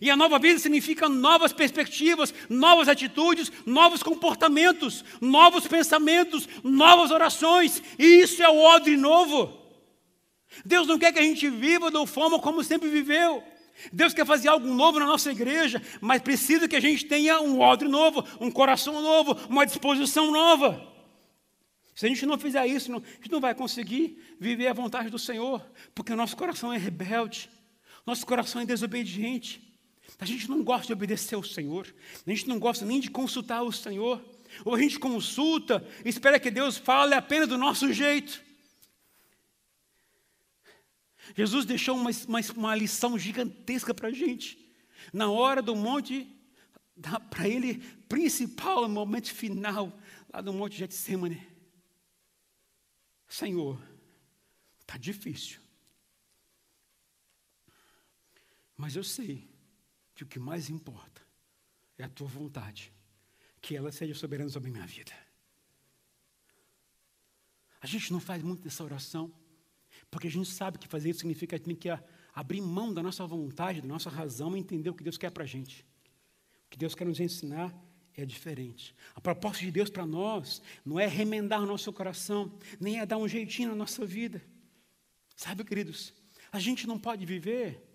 E 0.00 0.10
a 0.10 0.16
nova 0.16 0.38
vida 0.38 0.58
significa 0.60 1.08
novas 1.08 1.52
perspectivas, 1.52 2.32
novas 2.48 2.88
atitudes, 2.88 3.50
novos 3.66 4.02
comportamentos, 4.02 5.04
novos 5.20 5.66
pensamentos, 5.66 6.48
novas 6.62 7.10
orações. 7.10 7.82
E 7.98 8.04
isso 8.20 8.42
é 8.42 8.48
o 8.48 8.58
odre 8.58 8.96
novo. 8.96 9.58
Deus 10.64 10.86
não 10.86 10.98
quer 10.98 11.12
que 11.12 11.18
a 11.18 11.22
gente 11.22 11.48
viva 11.48 11.90
da 11.90 12.06
forma 12.06 12.38
como 12.38 12.62
sempre 12.62 12.88
viveu. 12.88 13.42
Deus 13.92 14.12
quer 14.12 14.26
fazer 14.26 14.48
algo 14.48 14.66
novo 14.66 14.98
na 14.98 15.06
nossa 15.06 15.30
igreja, 15.30 15.82
mas 16.00 16.22
precisa 16.22 16.68
que 16.68 16.76
a 16.76 16.80
gente 16.80 17.06
tenha 17.06 17.40
um 17.40 17.60
odre 17.60 17.88
novo, 17.88 18.24
um 18.40 18.50
coração 18.50 19.00
novo, 19.00 19.36
uma 19.48 19.64
disposição 19.64 20.30
nova. 20.30 20.86
Se 21.94 22.06
a 22.06 22.08
gente 22.08 22.24
não 22.24 22.38
fizer 22.38 22.66
isso, 22.66 22.92
a 22.92 22.94
gente 22.94 23.30
não 23.30 23.40
vai 23.40 23.54
conseguir 23.54 24.18
viver 24.38 24.68
a 24.68 24.72
vontade 24.72 25.10
do 25.10 25.18
Senhor, 25.18 25.64
porque 25.94 26.12
o 26.12 26.16
nosso 26.16 26.36
coração 26.36 26.72
é 26.72 26.78
rebelde, 26.78 27.50
nosso 28.06 28.26
coração 28.26 28.62
é 28.62 28.64
desobediente. 28.64 29.60
A 30.18 30.24
gente 30.24 30.48
não 30.48 30.62
gosta 30.62 30.86
de 30.86 30.92
obedecer 30.92 31.34
ao 31.34 31.42
Senhor, 31.42 31.86
a 32.26 32.30
gente 32.30 32.48
não 32.48 32.58
gosta 32.58 32.84
nem 32.84 33.00
de 33.00 33.10
consultar 33.10 33.62
o 33.62 33.72
Senhor, 33.72 34.22
ou 34.64 34.74
a 34.74 34.78
gente 34.80 34.98
consulta 34.98 35.86
e 36.04 36.08
espera 36.08 36.40
que 36.40 36.50
Deus 36.50 36.76
fale 36.76 37.14
apenas 37.14 37.48
do 37.48 37.58
nosso 37.58 37.92
jeito. 37.92 38.42
Jesus 41.36 41.64
deixou 41.64 41.96
uma, 41.96 42.10
uma, 42.26 42.40
uma 42.56 42.74
lição 42.74 43.18
gigantesca 43.18 43.94
para 43.94 44.08
a 44.08 44.12
gente. 44.12 44.58
Na 45.12 45.30
hora 45.30 45.62
do 45.62 45.74
monte, 45.74 46.28
para 47.30 47.48
ele, 47.48 47.78
principal, 48.08 48.82
no 48.82 48.94
momento 48.94 49.32
final, 49.32 49.96
lá 50.32 50.40
do 50.40 50.52
monte 50.52 50.76
Getsemane. 50.76 51.46
Senhor, 53.28 53.80
está 54.80 54.96
difícil. 54.98 55.60
Mas 58.76 58.96
eu 58.96 59.04
sei 59.04 59.48
que 60.14 60.24
o 60.24 60.26
que 60.26 60.38
mais 60.38 60.68
importa 60.68 61.22
é 61.96 62.04
a 62.04 62.08
tua 62.08 62.26
vontade, 62.26 62.92
que 63.60 63.76
ela 63.76 63.92
seja 63.92 64.14
soberana 64.14 64.50
sobre 64.50 64.70
a 64.70 64.72
minha 64.72 64.86
vida. 64.86 65.12
A 67.80 67.86
gente 67.86 68.12
não 68.12 68.20
faz 68.20 68.42
muito 68.42 68.62
dessa 68.62 68.84
oração. 68.84 69.32
Porque 70.10 70.26
a 70.26 70.30
gente 70.30 70.48
sabe 70.50 70.78
que 70.78 70.88
fazer 70.88 71.10
isso 71.10 71.20
significa 71.20 71.50
que 71.50 71.54
a 71.54 71.58
gente 71.58 71.66
tem 71.66 71.76
que 71.76 72.02
abrir 72.34 72.60
mão 72.60 72.92
da 72.92 73.02
nossa 73.02 73.26
vontade, 73.26 73.80
da 73.80 73.88
nossa 73.88 74.10
razão 74.10 74.56
e 74.56 74.60
entender 74.60 74.90
o 74.90 74.94
que 74.94 75.04
Deus 75.04 75.16
quer 75.16 75.30
para 75.30 75.44
a 75.44 75.46
gente. 75.46 75.86
O 76.66 76.70
que 76.70 76.78
Deus 76.78 76.94
quer 76.94 77.06
nos 77.06 77.20
ensinar 77.20 77.74
é 78.14 78.24
diferente. 78.24 78.94
A 79.14 79.20
proposta 79.20 79.64
de 79.64 79.70
Deus 79.70 79.88
para 79.88 80.06
nós 80.06 80.60
não 80.84 80.98
é 80.98 81.06
remendar 81.06 81.62
o 81.62 81.66
nosso 81.66 81.92
coração, 81.92 82.58
nem 82.80 83.00
é 83.00 83.06
dar 83.06 83.18
um 83.18 83.28
jeitinho 83.28 83.70
na 83.70 83.74
nossa 83.74 84.04
vida. 84.04 84.42
Sabe, 85.36 85.64
queridos, 85.64 86.12
a 86.52 86.58
gente 86.58 86.86
não 86.86 86.98
pode 86.98 87.24
viver 87.24 87.86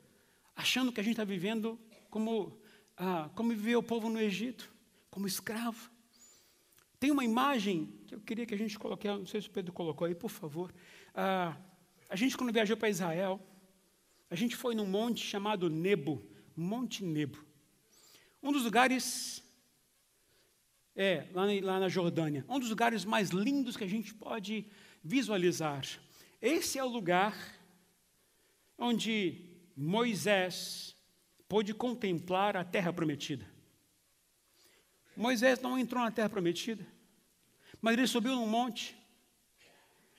achando 0.55 0.91
que 0.91 0.99
a 0.99 1.03
gente 1.03 1.13
está 1.13 1.23
vivendo 1.23 1.79
como, 2.09 2.57
ah, 2.97 3.29
como 3.35 3.49
viveu 3.49 3.79
o 3.79 3.83
povo 3.83 4.09
no 4.09 4.19
Egito, 4.19 4.73
como 5.09 5.27
escravo. 5.27 5.91
Tem 6.99 7.11
uma 7.11 7.23
imagem 7.23 7.93
que 8.07 8.15
eu 8.15 8.21
queria 8.21 8.45
que 8.45 8.55
a 8.55 8.57
gente 8.57 8.79
colocasse, 8.79 9.19
não 9.19 9.25
sei 9.25 9.41
se 9.41 9.47
o 9.47 9.51
Pedro 9.51 9.73
colocou 9.73 10.07
aí, 10.07 10.15
por 10.15 10.29
favor. 10.29 10.73
Ah, 11.13 11.55
a 12.15 12.17
gente, 12.17 12.37
quando 12.37 12.53
viajou 12.53 12.77
para 12.77 12.87
Israel, 12.87 13.45
a 14.29 14.35
gente 14.35 14.55
foi 14.55 14.73
num 14.73 14.85
monte 14.85 15.21
chamado 15.21 15.69
Nebo, 15.69 16.25
Monte 16.55 17.03
Nebo. 17.03 17.37
Um 18.41 18.53
dos 18.53 18.63
lugares, 18.63 19.43
é, 20.95 21.27
lá, 21.33 21.43
lá 21.61 21.77
na 21.77 21.89
Jordânia, 21.89 22.45
um 22.47 22.57
dos 22.57 22.69
lugares 22.69 23.03
mais 23.03 23.31
lindos 23.31 23.75
que 23.75 23.83
a 23.83 23.89
gente 23.89 24.13
pode 24.13 24.65
visualizar. 25.03 25.85
Esse 26.41 26.79
é 26.79 26.83
o 26.85 26.87
lugar 26.87 27.35
onde 28.77 29.49
Moisés 29.75 30.95
pôde 31.49 31.73
contemplar 31.73 32.55
a 32.55 32.63
terra 32.63 32.93
prometida. 32.93 33.45
Moisés 35.17 35.59
não 35.59 35.77
entrou 35.77 36.01
na 36.01 36.11
terra 36.11 36.29
prometida, 36.29 36.87
mas 37.81 37.97
ele 37.97 38.07
subiu 38.07 38.35
num 38.35 38.47
monte. 38.47 38.95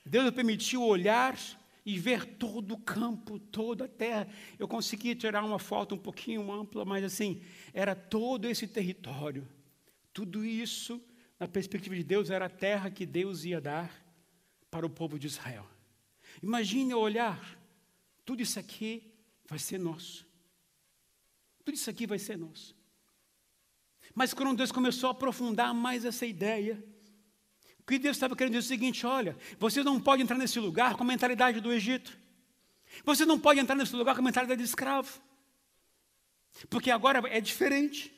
Deus 0.05 0.31
permitiu 0.33 0.83
olhar 0.83 1.35
e 1.87 1.97
ver 2.01 2.27
todo 2.35 2.75
o 2.75 2.79
campo, 2.79 3.39
toda 3.39 3.85
a 3.85 3.89
terra. 3.89 4.29
Eu 4.59 4.67
consegui 4.67 5.15
tirar 5.15 5.45
uma 5.45 5.61
foto 5.61 5.95
um 5.95 5.99
pouquinho 5.99 6.51
ampla, 6.51 6.85
mas 6.85 7.05
assim, 7.05 7.41
era 7.73 7.95
todo 7.95 8.49
esse 8.49 8.67
território. 8.67 9.47
Tudo 10.13 10.45
isso, 10.45 11.01
na 11.39 11.47
perspectiva 11.47 11.95
de 11.95 12.03
Deus, 12.03 12.29
era 12.29 12.47
a 12.47 12.51
terra 12.51 12.91
que 12.91 13.07
Deus 13.07 13.45
ia 13.45 13.61
dar 13.61 14.05
para 14.69 14.85
o 14.85 14.91
povo 14.91 15.17
de 15.17 15.29
Israel. 15.29 15.65
Imagine 16.43 16.93
olhar, 16.93 17.57
tudo 18.25 18.43
isso 18.43 18.59
aqui 18.59 19.15
vai 19.49 19.61
ser 19.61 19.79
nosso. 19.79 20.27
Tudo 21.65 21.77
isso 21.77 21.89
aqui 21.89 22.05
vai 22.05 22.19
ser 22.19 22.37
nosso. 22.37 22.75
Mas 24.13 24.35
quando 24.35 24.57
Deus 24.57 24.73
começou 24.73 25.09
a 25.09 25.13
aprofundar 25.13 25.73
mais 25.73 26.05
essa 26.05 26.27
ideia, 26.27 26.83
que 27.87 27.99
Deus 27.99 28.17
estava 28.17 28.35
querendo 28.35 28.55
dizer 28.55 28.67
o 28.67 28.69
seguinte: 28.69 29.07
olha, 29.07 29.37
você 29.59 29.83
não 29.83 30.01
pode 30.01 30.23
entrar 30.23 30.37
nesse 30.37 30.59
lugar 30.59 30.95
com 30.95 31.05
a 31.05 31.07
mentalidade 31.07 31.61
do 31.61 31.73
Egito. 31.73 32.19
Você 33.05 33.25
não 33.25 33.39
pode 33.39 33.61
entrar 33.61 33.77
nesse 33.77 33.95
lugar 33.95 34.15
com 34.15 34.21
a 34.21 34.25
mentalidade 34.25 34.61
de 34.61 34.69
escravo. 34.69 35.21
Porque 36.69 36.91
agora 36.91 37.23
é 37.29 37.41
diferente. 37.41 38.13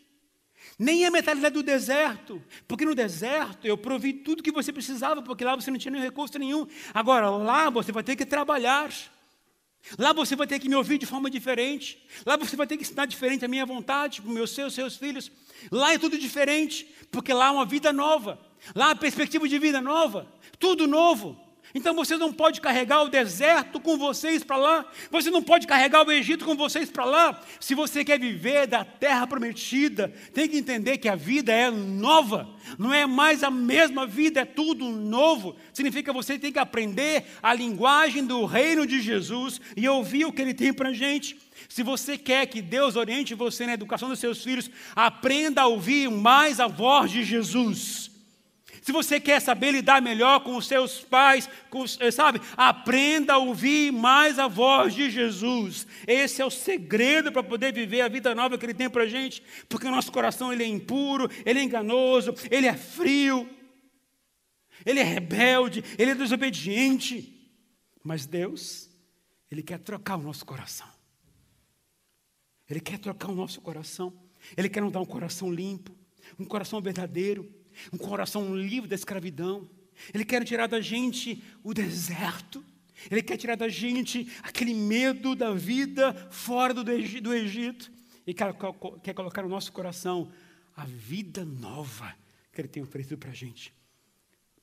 Nem 0.79 1.05
a 1.05 1.11
mentalidade 1.11 1.55
do 1.55 1.63
deserto. 1.63 2.43
Porque 2.67 2.85
no 2.85 2.95
deserto 2.95 3.67
eu 3.67 3.77
provi 3.77 4.13
tudo 4.13 4.43
que 4.43 4.53
você 4.53 4.73
precisava, 4.73 5.23
porque 5.23 5.45
lá 5.45 5.57
você 5.57 5.71
não 5.71 5.79
tinha 5.79 5.93
nenhum 5.93 6.05
recurso 6.05 6.39
nenhum. 6.39 6.67
Agora, 6.95 7.31
lá 7.31 7.69
você 7.69 7.93
vai 7.93 8.03
ter 8.03 8.17
que 8.17 8.25
trabalhar. 8.25 8.93
Lá 9.99 10.13
você 10.13 10.35
vai 10.35 10.47
ter 10.47 10.59
que 10.59 10.69
me 10.69 10.75
ouvir 10.75 10.99
de 10.99 11.07
forma 11.07 11.31
diferente. 11.31 12.03
Lá 12.25 12.37
você 12.37 12.57
vai 12.57 12.67
ter 12.67 12.77
que 12.77 12.83
ensinar 12.83 13.07
diferente 13.07 13.45
a 13.45 13.49
minha 13.49 13.67
vontade, 13.67 14.21
para 14.21 14.29
os 14.29 14.35
meus 14.35 14.51
seus, 14.51 14.75
seus 14.75 14.97
filhos. 14.97 15.31
Lá 15.71 15.93
é 15.93 15.99
tudo 15.99 16.19
diferente, 16.19 16.87
porque 17.11 17.33
lá 17.33 17.49
é 17.49 17.51
uma 17.51 17.67
vida 17.67 17.93
nova. 17.93 18.48
Lá 18.75 18.95
perspectiva 18.95 19.49
de 19.49 19.59
vida 19.59 19.81
nova. 19.81 20.27
Tudo 20.59 20.87
novo. 20.87 21.49
Então 21.75 21.95
você 21.95 22.17
não 22.17 22.33
pode 22.33 22.61
carregar 22.61 23.03
o 23.03 23.09
deserto 23.09 23.79
com 23.79 23.99
vocês 23.99 24.43
para 24.43 24.57
lá, 24.57 24.87
você 25.11 25.31
não 25.31 25.43
pode 25.43 25.67
carregar 25.67 26.07
o 26.07 26.11
Egito 26.11 26.45
com 26.45 26.57
vocês 26.57 26.91
para 26.91 27.05
lá. 27.05 27.41
Se 27.61 27.75
você 27.75 28.05
quer 28.05 28.19
viver 28.19 28.67
da 28.67 28.85
terra 28.85 29.27
prometida, 29.27 30.13
tem 30.33 30.49
que 30.49 30.57
entender 30.57 30.97
que 30.97 31.09
a 31.09 31.15
vida 31.15 31.53
é 31.53 31.71
nova, 31.71 32.49
não 32.79 32.93
é 32.93 33.07
mais 33.07 33.43
a 33.43 33.51
mesma 33.51 34.07
vida, 34.07 34.41
é 34.41 34.45
tudo 34.47 34.89
novo. 34.89 35.57
Significa 35.73 36.11
que 36.11 36.17
você 36.17 36.39
tem 36.39 36.51
que 36.51 36.59
aprender 36.59 37.27
a 37.43 37.53
linguagem 37.53 38.25
do 38.25 38.47
reino 38.47 38.87
de 38.87 39.01
Jesus 39.03 39.61
e 39.77 39.87
ouvir 39.87 40.25
o 40.25 40.33
que 40.33 40.41
ele 40.41 40.55
tem 40.55 40.73
para 40.73 40.89
a 40.89 40.95
gente. 40.95 41.39
Se 41.69 41.83
você 41.83 42.17
quer 42.17 42.47
que 42.47 42.63
Deus 42.63 42.97
oriente 42.97 43.35
você 43.35 43.67
na 43.67 43.75
educação 43.75 44.09
dos 44.09 44.21
seus 44.21 44.43
filhos, 44.43 44.71
aprenda 44.97 45.63
a 45.63 45.67
ouvir 45.67 46.11
mais 46.11 46.61
a 46.61 46.67
voz 46.67 47.11
de 47.11 47.25
Jesus. 47.25 48.18
Se 48.89 48.93
você 48.93 49.21
quer 49.21 49.39
saber 49.39 49.73
lidar 49.73 50.01
melhor 50.01 50.41
com 50.41 50.57
os 50.57 50.67
seus 50.67 51.03
pais, 51.03 51.47
com, 51.69 51.85
eh, 52.01 52.11
sabe, 52.11 52.41
aprenda 52.57 53.35
a 53.35 53.37
ouvir 53.39 53.93
mais 53.93 54.39
a 54.39 54.49
voz 54.49 54.95
de 54.95 55.11
Jesus. 55.11 55.87
Esse 56.07 56.41
é 56.41 56.47
o 56.47 56.51
segredo 56.51 57.31
para 57.31 57.43
poder 57.43 57.71
viver 57.71 58.01
a 58.01 58.09
vida 58.09 58.35
nova 58.35 58.57
que 58.57 58.65
Ele 58.65 58.73
tem 58.73 58.89
para 58.89 59.03
a 59.03 59.07
gente, 59.07 59.43
porque 59.69 59.87
o 59.87 59.91
nosso 59.91 60.11
coração 60.11 60.51
ele 60.51 60.65
é 60.65 60.67
impuro, 60.67 61.31
ele 61.45 61.59
é 61.59 61.63
enganoso, 61.63 62.35
ele 62.51 62.67
é 62.67 62.73
frio, 62.73 63.47
ele 64.87 65.01
é 65.01 65.05
rebelde, 65.05 65.85
ele 65.99 66.13
é 66.13 66.15
desobediente. 66.15 67.39
Mas 68.03 68.25
Deus, 68.25 68.89
Ele 69.51 69.63
quer 69.63 69.81
trocar 69.81 70.17
o 70.17 70.23
nosso 70.23 70.47
coração. 70.47 70.89
Ele 72.67 72.81
quer 72.81 72.99
trocar 72.99 73.29
o 73.29 73.35
nosso 73.35 73.61
coração. 73.61 74.19
Ele 74.57 74.71
quer 74.71 74.81
nos 74.81 74.93
dar 74.93 75.01
um 75.03 75.05
coração 75.05 75.53
limpo, 75.53 75.95
um 76.39 76.47
coração 76.47 76.81
verdadeiro 76.81 77.58
um 77.93 77.99
coração 77.99 78.57
livre 78.57 78.89
da 78.89 78.95
escravidão. 78.95 79.69
Ele 80.13 80.25
quer 80.25 80.45
tirar 80.45 80.67
da 80.67 80.81
gente 80.81 81.43
o 81.63 81.75
deserto. 81.75 82.65
Ele 83.11 83.23
quer 83.23 83.37
tirar 83.37 83.57
da 83.57 83.69
gente 83.69 84.31
aquele 84.43 84.75
medo 84.75 85.35
da 85.35 85.53
vida 85.53 86.13
fora 86.31 86.75
do, 86.75 86.91
Egito. 86.91 87.91
E 88.27 88.35
quer, 88.35 88.55
quer 89.03 89.15
colocar 89.15 89.43
no 89.43 89.49
nosso 89.49 89.73
coração 89.73 90.31
a 90.77 90.85
vida 90.85 91.45
nova 91.45 92.15
que 92.53 92.61
Ele 92.61 92.69
tem 92.69 92.83
oferecido 92.83 93.19
para 93.19 93.31
a 93.31 93.35
gente. 93.35 93.73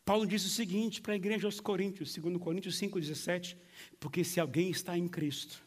Paulo 0.03 0.27
diz 0.27 0.45
o 0.45 0.49
seguinte 0.49 1.01
para 1.01 1.13
a 1.13 1.15
igreja 1.15 1.47
aos 1.47 1.59
Coríntios, 1.59 2.15
2 2.15 2.37
Coríntios 2.37 2.79
5,17: 2.79 3.57
Porque 3.99 4.23
se 4.23 4.39
alguém 4.39 4.69
está 4.69 4.97
em 4.97 5.07
Cristo, 5.07 5.63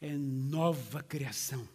é 0.00 0.10
nova 0.16 1.02
criação. 1.02 1.66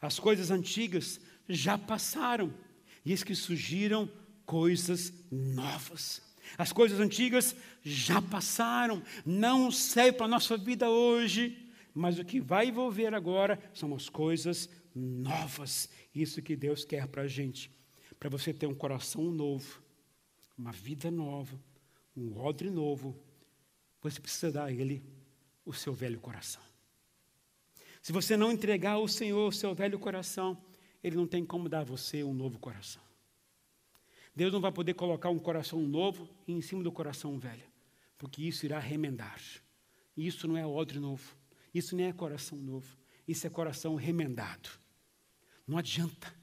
As 0.00 0.18
coisas 0.18 0.50
antigas 0.50 1.20
já 1.48 1.76
passaram 1.76 2.54
e 3.04 3.10
eis 3.10 3.22
que 3.22 3.34
surgiram 3.34 4.10
coisas 4.44 5.12
novas. 5.30 6.22
As 6.58 6.72
coisas 6.72 6.98
antigas 6.98 7.54
já 7.82 8.20
passaram, 8.20 9.02
não 9.24 9.70
serve 9.70 10.12
para 10.12 10.26
a 10.26 10.30
nossa 10.30 10.56
vida 10.56 10.90
hoje, 10.90 11.70
mas 11.94 12.18
o 12.18 12.24
que 12.24 12.40
vai 12.40 12.68
envolver 12.68 13.14
agora 13.14 13.60
são 13.72 13.94
as 13.94 14.08
coisas 14.08 14.68
novas. 14.94 15.88
Isso 16.14 16.42
que 16.42 16.56
Deus 16.56 16.84
quer 16.84 17.06
para 17.06 17.22
a 17.22 17.28
gente, 17.28 17.70
para 18.18 18.28
você 18.28 18.52
ter 18.52 18.66
um 18.66 18.74
coração 18.74 19.30
novo, 19.30 19.82
uma 20.58 20.72
vida 20.72 21.10
nova, 21.10 21.58
um 22.16 22.36
odre 22.38 22.70
novo, 22.70 23.16
você 24.02 24.20
precisa 24.20 24.50
dar 24.50 24.64
a 24.64 24.72
Ele 24.72 25.02
o 25.64 25.72
seu 25.72 25.92
velho 25.92 26.18
coração. 26.18 26.62
Se 28.02 28.12
você 28.12 28.36
não 28.36 28.50
entregar 28.50 28.92
ao 28.92 29.06
Senhor 29.06 29.48
o 29.48 29.52
seu 29.52 29.74
velho 29.74 29.98
coração, 29.98 30.56
ele 31.02 31.16
não 31.16 31.26
tem 31.26 31.44
como 31.44 31.68
dar 31.68 31.80
a 31.80 31.84
você 31.84 32.22
um 32.22 32.34
novo 32.34 32.58
coração. 32.58 33.02
Deus 34.34 34.52
não 34.52 34.60
vai 34.60 34.72
poder 34.72 34.94
colocar 34.94 35.30
um 35.30 35.38
coração 35.38 35.80
novo 35.80 36.28
em 36.46 36.60
cima 36.60 36.82
do 36.82 36.92
coração 36.92 37.38
velho, 37.38 37.64
porque 38.16 38.42
isso 38.42 38.64
irá 38.64 38.78
remendar. 38.78 39.40
Isso 40.16 40.46
não 40.46 40.56
é 40.56 40.66
odre 40.66 40.98
novo, 40.98 41.36
isso 41.74 41.96
nem 41.96 42.06
é 42.06 42.12
coração 42.12 42.58
novo, 42.58 42.96
isso 43.26 43.46
é 43.46 43.50
coração 43.50 43.94
remendado. 43.94 44.68
Não 45.66 45.78
adianta. 45.78 46.34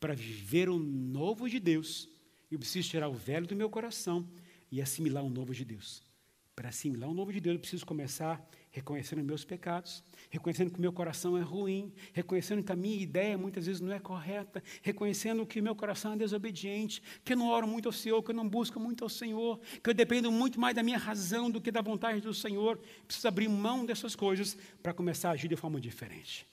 Para 0.00 0.14
viver 0.14 0.68
o 0.68 0.78
novo 0.78 1.48
de 1.48 1.60
Deus, 1.60 2.08
eu 2.50 2.58
preciso 2.58 2.88
tirar 2.88 3.08
o 3.08 3.14
velho 3.14 3.46
do 3.46 3.54
meu 3.54 3.70
coração 3.70 4.28
e 4.70 4.82
assimilar 4.82 5.22
o 5.22 5.30
novo 5.30 5.54
de 5.54 5.64
Deus. 5.64 6.02
Para 6.56 6.70
assimilar 6.70 7.08
o 7.08 7.14
novo 7.14 7.32
de 7.32 7.40
Deus, 7.40 7.54
eu 7.54 7.60
preciso 7.60 7.86
começar 7.86 8.44
reconhecendo 8.72 9.22
meus 9.22 9.44
pecados, 9.44 10.02
reconhecendo 10.30 10.70
que 10.70 10.78
o 10.78 10.80
meu 10.80 10.92
coração 10.92 11.36
é 11.36 11.42
ruim, 11.42 11.92
reconhecendo 12.14 12.64
que 12.64 12.72
a 12.72 12.76
minha 12.76 12.96
ideia 12.96 13.36
muitas 13.36 13.66
vezes 13.66 13.82
não 13.82 13.92
é 13.92 14.00
correta, 14.00 14.62
reconhecendo 14.80 15.44
que 15.46 15.60
o 15.60 15.62
meu 15.62 15.76
coração 15.76 16.14
é 16.14 16.16
desobediente, 16.16 17.02
que 17.22 17.34
eu 17.34 17.36
não 17.36 17.48
oro 17.48 17.68
muito 17.68 17.90
ao 17.90 17.92
Senhor, 17.92 18.22
que 18.22 18.30
eu 18.30 18.34
não 18.34 18.48
busco 18.48 18.80
muito 18.80 19.04
ao 19.04 19.10
Senhor, 19.10 19.60
que 19.82 19.90
eu 19.90 19.94
dependo 19.94 20.32
muito 20.32 20.58
mais 20.58 20.74
da 20.74 20.82
minha 20.82 20.96
razão 20.96 21.50
do 21.50 21.60
que 21.60 21.70
da 21.70 21.82
vontade 21.82 22.22
do 22.22 22.32
Senhor. 22.32 22.80
Preciso 23.06 23.28
abrir 23.28 23.46
mão 23.46 23.84
dessas 23.84 24.16
coisas 24.16 24.56
para 24.82 24.94
começar 24.94 25.28
a 25.28 25.32
agir 25.32 25.48
de 25.48 25.56
forma 25.56 25.78
diferente. 25.78 26.48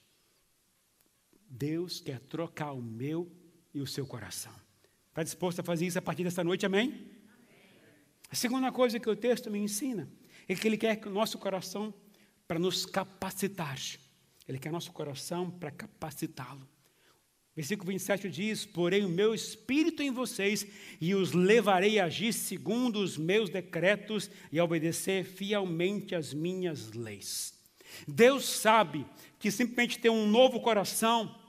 Deus 1.50 2.02
quer 2.02 2.20
trocar 2.20 2.74
o 2.74 2.82
meu 2.82 3.32
e 3.74 3.80
o 3.80 3.88
seu 3.88 4.06
coração. 4.06 4.54
Está 5.08 5.24
disposto 5.24 5.62
a 5.62 5.64
fazer 5.64 5.88
isso 5.88 5.98
a 5.98 6.02
partir 6.02 6.26
desta 6.26 6.44
noite, 6.44 6.66
amém? 6.66 7.10
A 8.30 8.36
segunda 8.36 8.72
coisa 8.74 9.00
que 9.00 9.10
o 9.10 9.16
texto 9.16 9.50
me 9.50 9.58
ensina 9.58 10.12
é 10.50 10.56
que 10.56 10.68
ele 10.68 10.78
quer 10.78 10.98
que 10.98 11.08
o 11.08 11.12
nosso 11.12 11.38
coração 11.38 11.94
para 12.50 12.58
nos 12.58 12.84
capacitar. 12.84 13.78
Ele 14.48 14.58
quer 14.58 14.72
nosso 14.72 14.92
coração 14.92 15.52
para 15.52 15.70
capacitá-lo. 15.70 16.68
Versículo 17.56 17.92
27 17.92 18.28
diz: 18.28 18.66
Porém, 18.66 19.06
o 19.06 19.10
meu 19.10 19.36
espírito 19.36 20.02
em 20.02 20.10
vocês, 20.10 20.66
e 21.00 21.14
os 21.14 21.32
levarei 21.32 22.00
a 22.00 22.06
agir 22.06 22.34
segundo 22.34 23.02
os 23.02 23.18
meus 23.18 23.52
decretos 23.52 24.32
e 24.52 24.58
a 24.58 24.64
obedecer 24.64 25.26
fielmente 25.26 26.16
as 26.16 26.34
minhas 26.34 26.92
leis. 26.94 27.54
Deus 28.08 28.46
sabe 28.46 29.06
que 29.38 29.52
simplesmente 29.52 30.00
ter 30.00 30.10
um 30.10 30.28
novo 30.28 30.60
coração 30.60 31.40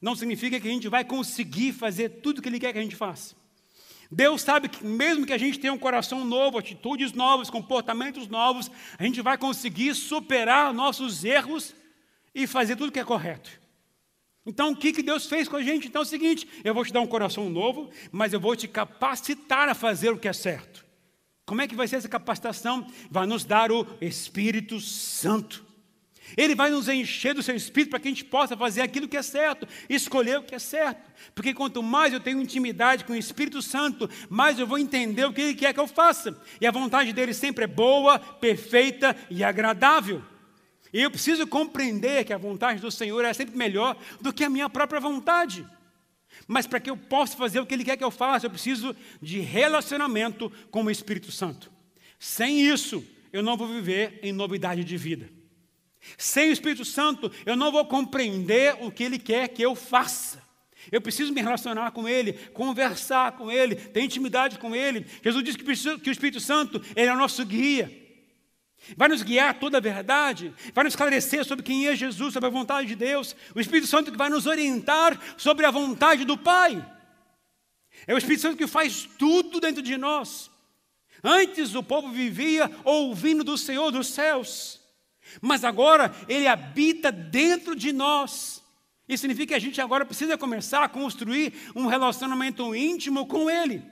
não 0.00 0.14
significa 0.14 0.60
que 0.60 0.68
a 0.68 0.70
gente 0.70 0.88
vai 0.88 1.04
conseguir 1.04 1.72
fazer 1.72 2.20
tudo 2.20 2.38
o 2.38 2.42
que 2.42 2.48
Ele 2.48 2.60
quer 2.60 2.72
que 2.72 2.78
a 2.78 2.82
gente 2.82 2.94
faça. 2.94 3.34
Deus 4.14 4.42
sabe 4.42 4.68
que 4.68 4.84
mesmo 4.84 5.26
que 5.26 5.32
a 5.32 5.38
gente 5.38 5.58
tenha 5.58 5.72
um 5.72 5.78
coração 5.78 6.24
novo, 6.24 6.56
atitudes 6.56 7.12
novas, 7.12 7.50
comportamentos 7.50 8.28
novos, 8.28 8.70
a 8.96 9.02
gente 9.02 9.20
vai 9.20 9.36
conseguir 9.36 9.92
superar 9.94 10.72
nossos 10.72 11.24
erros 11.24 11.74
e 12.32 12.46
fazer 12.46 12.76
tudo 12.76 12.92
que 12.92 13.00
é 13.00 13.04
correto. 13.04 13.50
Então, 14.46 14.70
o 14.70 14.76
que, 14.76 14.92
que 14.92 15.02
Deus 15.02 15.26
fez 15.26 15.48
com 15.48 15.56
a 15.56 15.62
gente? 15.62 15.88
Então 15.88 16.02
é 16.02 16.04
o 16.04 16.08
seguinte: 16.08 16.46
eu 16.62 16.72
vou 16.72 16.84
te 16.84 16.92
dar 16.92 17.00
um 17.00 17.06
coração 17.06 17.50
novo, 17.50 17.90
mas 18.12 18.32
eu 18.32 18.38
vou 18.38 18.54
te 18.54 18.68
capacitar 18.68 19.68
a 19.68 19.74
fazer 19.74 20.10
o 20.10 20.18
que 20.18 20.28
é 20.28 20.32
certo. 20.32 20.84
Como 21.44 21.60
é 21.60 21.66
que 21.66 21.74
vai 21.74 21.88
ser 21.88 21.96
essa 21.96 22.08
capacitação? 22.08 22.86
Vai 23.10 23.26
nos 23.26 23.44
dar 23.44 23.72
o 23.72 23.86
Espírito 24.00 24.80
Santo. 24.80 25.64
Ele 26.36 26.54
vai 26.54 26.70
nos 26.70 26.88
encher 26.88 27.34
do 27.34 27.42
seu 27.42 27.54
espírito 27.54 27.90
para 27.90 28.00
que 28.00 28.08
a 28.08 28.10
gente 28.10 28.24
possa 28.24 28.56
fazer 28.56 28.80
aquilo 28.80 29.06
que 29.06 29.16
é 29.16 29.22
certo, 29.22 29.68
escolher 29.88 30.38
o 30.38 30.42
que 30.42 30.54
é 30.54 30.58
certo. 30.58 31.12
Porque 31.34 31.52
quanto 31.52 31.82
mais 31.82 32.12
eu 32.12 32.20
tenho 32.20 32.40
intimidade 32.40 33.04
com 33.04 33.12
o 33.12 33.16
Espírito 33.16 33.60
Santo, 33.60 34.08
mais 34.28 34.58
eu 34.58 34.66
vou 34.66 34.78
entender 34.78 35.24
o 35.24 35.32
que 35.32 35.40
ele 35.40 35.54
quer 35.54 35.72
que 35.72 35.80
eu 35.80 35.86
faça. 35.86 36.36
E 36.60 36.66
a 36.66 36.70
vontade 36.70 37.12
dele 37.12 37.34
sempre 37.34 37.64
é 37.64 37.68
boa, 37.68 38.18
perfeita 38.18 39.14
e 39.30 39.44
agradável. 39.44 40.22
E 40.92 41.02
eu 41.02 41.10
preciso 41.10 41.46
compreender 41.46 42.24
que 42.24 42.32
a 42.32 42.38
vontade 42.38 42.80
do 42.80 42.90
Senhor 42.90 43.24
é 43.24 43.32
sempre 43.32 43.56
melhor 43.56 43.96
do 44.20 44.32
que 44.32 44.44
a 44.44 44.50
minha 44.50 44.68
própria 44.68 45.00
vontade. 45.00 45.66
Mas 46.48 46.66
para 46.66 46.80
que 46.80 46.90
eu 46.90 46.96
possa 46.96 47.36
fazer 47.36 47.60
o 47.60 47.66
que 47.66 47.74
Ele 47.74 47.84
quer 47.84 47.96
que 47.96 48.04
eu 48.04 48.10
faça, 48.10 48.46
eu 48.46 48.50
preciso 48.50 48.94
de 49.20 49.40
relacionamento 49.40 50.50
com 50.70 50.82
o 50.82 50.90
Espírito 50.90 51.30
Santo. 51.30 51.70
Sem 52.18 52.60
isso, 52.60 53.04
eu 53.32 53.42
não 53.42 53.56
vou 53.56 53.68
viver 53.68 54.18
em 54.22 54.32
novidade 54.32 54.84
de 54.84 54.96
vida. 54.96 55.28
Sem 56.16 56.50
o 56.50 56.52
Espírito 56.52 56.84
Santo, 56.84 57.30
eu 57.46 57.56
não 57.56 57.72
vou 57.72 57.84
compreender 57.86 58.76
o 58.80 58.90
que 58.90 59.04
Ele 59.04 59.18
quer 59.18 59.48
que 59.48 59.62
eu 59.62 59.74
faça. 59.74 60.42
Eu 60.92 61.00
preciso 61.00 61.32
me 61.32 61.40
relacionar 61.40 61.90
com 61.92 62.08
Ele, 62.08 62.34
conversar 62.52 63.32
com 63.32 63.50
Ele, 63.50 63.74
ter 63.74 64.02
intimidade 64.02 64.58
com 64.58 64.74
Ele. 64.74 65.06
Jesus 65.22 65.44
disse 65.44 65.58
que 65.58 66.08
o 66.08 66.12
Espírito 66.12 66.40
Santo 66.40 66.82
ele 66.94 67.08
é 67.08 67.12
o 67.12 67.18
nosso 67.18 67.44
guia. 67.44 68.04
Vai 68.96 69.08
nos 69.08 69.22
guiar 69.22 69.58
toda 69.58 69.78
a 69.78 69.80
verdade, 69.80 70.52
vai 70.74 70.84
nos 70.84 70.92
esclarecer 70.92 71.42
sobre 71.44 71.64
quem 71.64 71.86
é 71.86 71.96
Jesus, 71.96 72.34
sobre 72.34 72.48
a 72.48 72.52
vontade 72.52 72.86
de 72.86 72.94
Deus. 72.94 73.34
O 73.54 73.60
Espírito 73.60 73.86
Santo 73.86 74.12
que 74.12 74.18
vai 74.18 74.28
nos 74.28 74.46
orientar 74.46 75.18
sobre 75.38 75.64
a 75.64 75.70
vontade 75.70 76.24
do 76.24 76.36
Pai. 76.36 76.84
É 78.06 78.14
o 78.14 78.18
Espírito 78.18 78.42
Santo 78.42 78.58
que 78.58 78.66
faz 78.66 79.08
tudo 79.18 79.58
dentro 79.58 79.82
de 79.82 79.96
nós. 79.96 80.50
Antes 81.22 81.74
o 81.74 81.82
povo 81.82 82.10
vivia 82.10 82.70
ouvindo 82.84 83.42
do 83.42 83.56
Senhor 83.56 83.90
dos 83.90 84.08
céus. 84.08 84.83
Mas 85.40 85.64
agora 85.64 86.14
ele 86.28 86.46
habita 86.46 87.10
dentro 87.10 87.74
de 87.74 87.92
nós. 87.92 88.62
Isso 89.08 89.22
significa 89.22 89.48
que 89.48 89.54
a 89.54 89.58
gente 89.58 89.80
agora 89.80 90.04
precisa 90.04 90.38
começar 90.38 90.82
a 90.82 90.88
construir 90.88 91.52
um 91.74 91.86
relacionamento 91.86 92.74
íntimo 92.74 93.26
com 93.26 93.50
ele. 93.50 93.82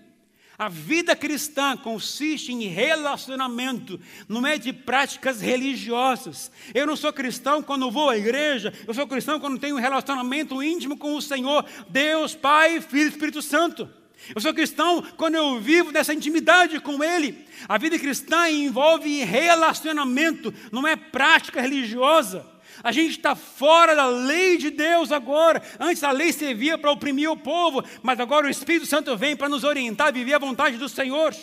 A 0.59 0.69
vida 0.69 1.17
cristã 1.17 1.77
consiste 1.77 2.53
em 2.53 2.69
relacionamento, 2.69 3.99
não 4.29 4.47
é 4.47 4.59
de 4.59 4.73
práticas 4.73 5.41
religiosas. 5.41 6.53
Eu 6.75 6.87
não 6.87 6.95
sou 6.95 7.13
cristão 7.13 7.63
quando 7.63 7.91
vou 7.91 8.11
à 8.11 8.17
igreja, 8.17 8.73
eu 8.87 8.95
sou 8.95 9.07
cristão 9.07 9.41
quando 9.41 9.59
tenho 9.59 9.77
um 9.77 9.81
relacionamento 9.81 10.63
íntimo 10.63 10.97
com 10.97 11.17
o 11.17 11.23
Senhor, 11.23 11.65
Deus, 11.89 12.35
Pai, 12.35 12.81
Filho 12.81 13.07
e 13.07 13.09
Espírito 13.09 13.43
Santo. 13.43 13.89
Eu 14.35 14.41
sou 14.41 14.55
cristão 14.55 15.03
quando 15.17 15.35
eu 15.35 15.61
vivo 15.61 15.91
nessa 15.91 16.15
intimidade 16.15 16.81
com 16.81 17.03
Ele. 17.03 17.47
A 17.69 17.79
vida 17.79 17.99
cristã 17.99 18.49
envolve 18.49 19.25
relacionamento, 19.25 20.53
não 20.71 20.87
é 20.87 20.97
prática 20.97 21.61
religiosa. 21.61 22.47
A 22.83 22.91
gente 22.93 23.11
está 23.11 23.35
fora 23.35 23.95
da 23.95 24.07
lei 24.07 24.57
de 24.57 24.71
Deus 24.71 25.13
agora. 25.13 25.63
Antes 25.79 26.03
a 26.03 26.11
lei 26.11 26.33
servia 26.33 26.79
para 26.79 26.91
oprimir 26.91 27.31
o 27.31 27.37
povo, 27.37 27.85
mas 28.03 28.19
agora 28.19 28.47
o 28.47 28.51
Espírito 28.51 28.87
Santo 28.87 29.17
vem 29.17 29.37
para 29.37 29.49
nos 29.49 29.65
orientar 29.65 30.09
a 30.09 30.13
viver 30.13 30.35
a 30.35 30.39
vontade 30.39 30.77
do 30.77 30.89
Senhor. 30.89 31.35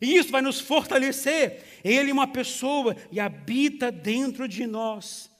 E 0.00 0.16
isso 0.16 0.30
vai 0.30 0.42
nos 0.42 0.60
fortalecer. 0.60 1.64
Ele 1.82 2.10
é 2.10 2.12
uma 2.12 2.26
pessoa 2.26 2.96
e 3.10 3.18
habita 3.18 3.90
dentro 3.90 4.46
de 4.46 4.66
nós. 4.66 5.30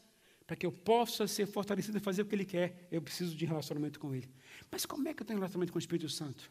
Para 0.46 0.56
que 0.56 0.64
eu 0.64 0.72
possa 0.72 1.26
ser 1.26 1.46
fortalecido 1.46 1.98
e 1.98 2.00
fazer 2.00 2.22
o 2.22 2.24
que 2.24 2.34
Ele 2.34 2.44
quer, 2.44 2.86
eu 2.90 3.02
preciso 3.02 3.34
de 3.34 3.44
relacionamento 3.44 3.98
com 3.98 4.14
Ele. 4.14 4.28
Mas 4.70 4.84
como 4.84 5.08
é 5.08 5.14
que 5.14 5.22
eu 5.22 5.26
tenho 5.26 5.38
relacionamento 5.38 5.72
com 5.72 5.78
o 5.78 5.80
Espírito 5.80 6.08
Santo? 6.08 6.50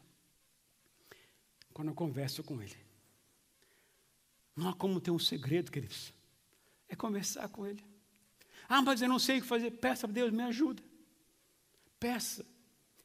Quando 1.72 1.88
eu 1.88 1.94
converso 1.94 2.42
com 2.42 2.60
Ele. 2.62 2.76
Não 4.54 4.68
há 4.68 4.74
como 4.74 5.00
ter 5.00 5.10
um 5.10 5.18
segredo, 5.18 5.70
queridos. 5.70 6.12
É 6.88 6.96
conversar 6.96 7.48
com 7.48 7.66
Ele. 7.66 7.84
Ah, 8.68 8.80
mas 8.82 9.02
eu 9.02 9.08
não 9.08 9.18
sei 9.18 9.38
o 9.38 9.42
que 9.42 9.46
fazer. 9.46 9.70
Peça 9.72 10.06
a 10.06 10.10
Deus, 10.10 10.32
me 10.32 10.42
ajuda. 10.42 10.82
Peça. 12.00 12.44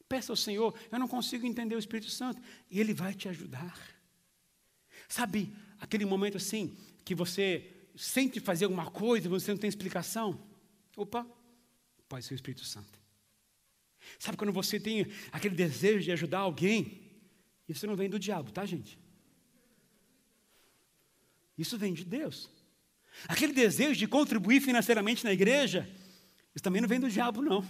Peça 0.08 0.32
ao 0.32 0.36
Senhor. 0.38 0.74
Eu 0.92 1.00
não 1.00 1.08
consigo 1.08 1.46
entender 1.46 1.76
o 1.76 1.80
Espírito 1.80 2.10
Santo. 2.10 2.42
E 2.70 2.80
Ele 2.80 2.94
vai 2.94 3.14
te 3.14 3.28
ajudar. 3.28 3.78
Sabe, 5.10 5.54
aquele 5.80 6.06
momento 6.06 6.38
assim, 6.38 6.78
que 7.04 7.14
você 7.14 7.82
sente 7.96 8.40
fazer 8.40 8.66
alguma 8.66 8.90
coisa 8.90 9.28
você 9.28 9.52
não 9.52 9.58
tem 9.58 9.68
explicação? 9.68 10.42
Opa, 10.96 11.28
pode 12.08 12.26
ser 12.26 12.34
o 12.34 12.36
Espírito 12.36 12.64
Santo. 12.64 13.01
Sabe 14.20 14.38
quando 14.38 14.52
você 14.52 14.80
tem 14.80 15.08
aquele 15.32 15.56
desejo 15.56 16.04
de 16.04 16.12
ajudar 16.12 16.40
alguém? 16.40 17.02
Isso 17.68 17.88
não 17.88 17.96
vem 17.96 18.10
do 18.10 18.20
diabo, 18.20 18.52
tá, 18.52 18.66
gente? 18.66 19.00
Isso 21.58 21.78
vem 21.78 21.94
de 21.94 22.04
Deus. 22.04 22.50
Aquele 23.28 23.54
desejo 23.54 23.98
de 23.98 24.08
contribuir 24.08 24.62
financeiramente 24.62 25.24
na 25.24 25.32
igreja, 25.32 25.88
isso 26.56 26.64
também 26.64 26.82
não 26.82 26.90
vem 26.90 27.00
do 27.00 27.10
diabo, 27.10 27.42
não. 27.42 27.66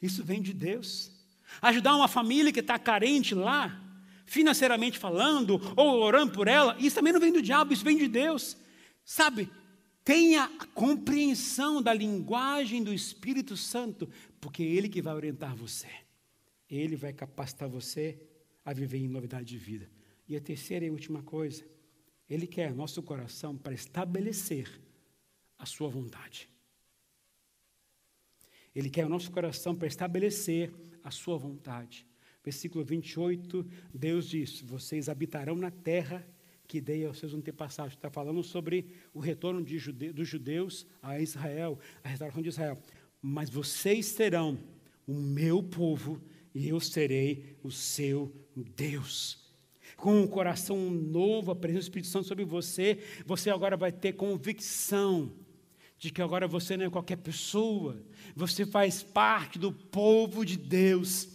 Isso 0.00 0.24
vem 0.24 0.42
de 0.42 0.52
Deus. 0.52 1.12
Ajudar 1.60 1.94
uma 1.94 2.08
família 2.08 2.52
que 2.52 2.60
está 2.60 2.78
carente 2.78 3.34
lá, 3.34 3.80
financeiramente 4.26 4.98
falando, 4.98 5.60
ou 5.76 6.00
orando 6.00 6.32
por 6.32 6.48
ela, 6.48 6.76
isso 6.78 6.96
também 6.96 7.12
não 7.12 7.20
vem 7.20 7.32
do 7.32 7.42
diabo, 7.42 7.72
isso 7.72 7.84
vem 7.84 7.96
de 7.96 8.08
Deus. 8.08 8.56
Sabe, 9.04 9.48
tenha 10.04 10.44
a 10.44 10.66
compreensão 10.66 11.80
da 11.80 11.92
linguagem 11.92 12.82
do 12.82 12.92
Espírito 12.92 13.56
Santo, 13.56 14.08
porque 14.42 14.64
é 14.64 14.66
Ele 14.66 14.88
que 14.88 15.00
vai 15.00 15.14
orientar 15.14 15.54
você. 15.54 15.88
Ele 16.68 16.96
vai 16.96 17.12
capacitar 17.12 17.68
você 17.68 18.18
a 18.64 18.72
viver 18.72 18.98
em 18.98 19.06
novidade 19.06 19.46
de 19.46 19.56
vida. 19.56 19.88
E 20.28 20.36
a 20.36 20.40
terceira 20.40 20.84
e 20.84 20.90
última 20.90 21.22
coisa, 21.22 21.64
ele 22.28 22.46
quer 22.46 22.74
nosso 22.74 23.00
coração 23.04 23.56
para 23.56 23.72
estabelecer 23.72 24.80
a 25.56 25.64
sua 25.64 25.88
vontade. 25.88 26.48
Ele 28.74 28.90
quer 28.90 29.06
o 29.06 29.08
nosso 29.08 29.30
coração 29.30 29.76
para 29.76 29.86
estabelecer 29.86 30.74
a 31.04 31.10
sua 31.10 31.38
vontade. 31.38 32.04
Versículo 32.42 32.84
28, 32.84 33.64
Deus 33.94 34.28
diz: 34.28 34.60
Vocês 34.60 35.08
habitarão 35.08 35.54
na 35.54 35.70
terra 35.70 36.26
que 36.66 36.80
dei 36.80 37.04
aos 37.04 37.18
seus 37.18 37.34
antepassados. 37.34 37.92
Está 37.92 38.08
falando 38.08 38.42
sobre 38.42 38.86
o 39.12 39.20
retorno 39.20 39.62
jude, 39.66 40.10
dos 40.10 40.26
judeus 40.26 40.86
a 41.02 41.20
Israel, 41.20 41.78
a 42.02 42.08
restauração 42.08 42.42
de 42.42 42.48
Israel. 42.48 42.78
Mas 43.22 43.48
vocês 43.48 44.06
serão 44.06 44.58
o 45.06 45.14
meu 45.14 45.62
povo 45.62 46.20
e 46.52 46.68
eu 46.68 46.80
serei 46.80 47.56
o 47.62 47.70
seu 47.70 48.30
Deus. 48.54 49.38
Com 49.96 50.20
um 50.20 50.26
coração 50.26 50.90
novo, 50.90 51.52
a 51.52 51.56
presença 51.56 51.84
do 51.84 51.88
Espírito 51.88 52.08
Santo 52.08 52.26
sobre 52.26 52.44
você, 52.44 52.98
você 53.24 53.50
agora 53.50 53.76
vai 53.76 53.92
ter 53.92 54.14
convicção 54.14 55.32
de 55.98 56.10
que 56.10 56.20
agora 56.20 56.48
você 56.48 56.76
não 56.76 56.86
é 56.86 56.90
qualquer 56.90 57.18
pessoa, 57.18 58.02
você 58.34 58.66
faz 58.66 59.04
parte 59.04 59.56
do 59.56 59.70
povo 59.70 60.44
de 60.44 60.56
Deus, 60.56 61.28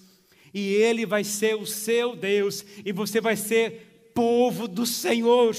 e 0.53 0.73
Ele 0.73 1.05
vai 1.05 1.23
ser 1.23 1.55
o 1.55 1.65
seu 1.65 2.17
Deus, 2.17 2.65
e 2.85 2.91
você 2.91 3.21
vai 3.21 3.37
ser 3.37 4.11
povo 4.13 4.67
do 4.67 4.85
Senhor. 4.85 5.55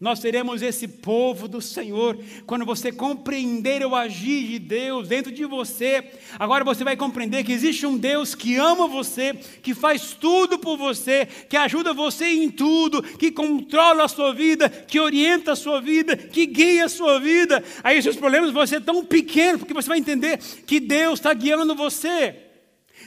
Nós 0.00 0.18
seremos 0.18 0.62
esse 0.62 0.88
povo 0.88 1.46
do 1.46 1.60
Senhor. 1.60 2.18
Quando 2.46 2.64
você 2.64 2.90
compreender 2.90 3.84
o 3.86 3.94
agir 3.94 4.46
de 4.46 4.58
Deus 4.58 5.08
dentro 5.08 5.30
de 5.30 5.44
você, 5.44 6.10
agora 6.38 6.64
você 6.64 6.82
vai 6.82 6.96
compreender 6.96 7.44
que 7.44 7.52
existe 7.52 7.86
um 7.86 7.96
Deus 7.96 8.34
que 8.34 8.56
ama 8.56 8.88
você, 8.88 9.34
que 9.62 9.74
faz 9.74 10.12
tudo 10.12 10.58
por 10.58 10.76
você, 10.76 11.26
que 11.48 11.56
ajuda 11.56 11.92
você 11.92 12.26
em 12.26 12.50
tudo, 12.50 13.02
que 13.02 13.30
controla 13.30 14.04
a 14.04 14.08
sua 14.08 14.34
vida, 14.34 14.68
que 14.68 14.98
orienta 14.98 15.52
a 15.52 15.56
sua 15.56 15.80
vida, 15.80 16.16
que 16.16 16.46
guia 16.46 16.86
a 16.86 16.88
sua 16.88 17.20
vida. 17.20 17.62
Aí 17.82 18.02
seus 18.02 18.16
problemas 18.16 18.50
vão 18.50 18.66
ser 18.66 18.80
tão 18.80 19.04
pequenos, 19.04 19.60
porque 19.60 19.74
você 19.74 19.88
vai 19.88 19.98
entender 19.98 20.38
que 20.66 20.80
Deus 20.80 21.20
está 21.20 21.32
guiando 21.32 21.74
você. 21.74 22.36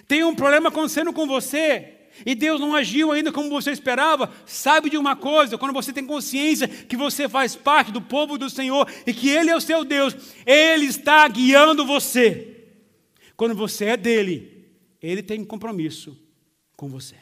Tem 0.07 0.23
um 0.23 0.35
problema 0.35 0.69
acontecendo 0.69 1.11
com 1.11 1.27
você, 1.27 1.96
e 2.25 2.35
Deus 2.35 2.59
não 2.59 2.75
agiu 2.75 3.11
ainda 3.11 3.31
como 3.31 3.49
você 3.49 3.71
esperava, 3.71 4.31
sabe 4.45 4.89
de 4.89 4.97
uma 4.97 5.15
coisa: 5.15 5.57
quando 5.57 5.73
você 5.73 5.93
tem 5.93 6.05
consciência 6.05 6.67
que 6.67 6.97
você 6.97 7.27
faz 7.29 7.55
parte 7.55 7.91
do 7.91 8.01
povo 8.01 8.37
do 8.37 8.49
Senhor 8.49 8.89
e 9.05 9.13
que 9.13 9.29
Ele 9.29 9.49
é 9.49 9.55
o 9.55 9.61
seu 9.61 9.83
Deus, 9.83 10.15
Ele 10.45 10.85
está 10.85 11.27
guiando 11.27 11.85
você. 11.85 12.65
Quando 13.35 13.55
você 13.55 13.85
é 13.85 13.97
dele, 13.97 14.65
Ele 15.01 15.21
tem 15.21 15.43
compromisso 15.43 16.17
com 16.75 16.87
você. 16.87 17.15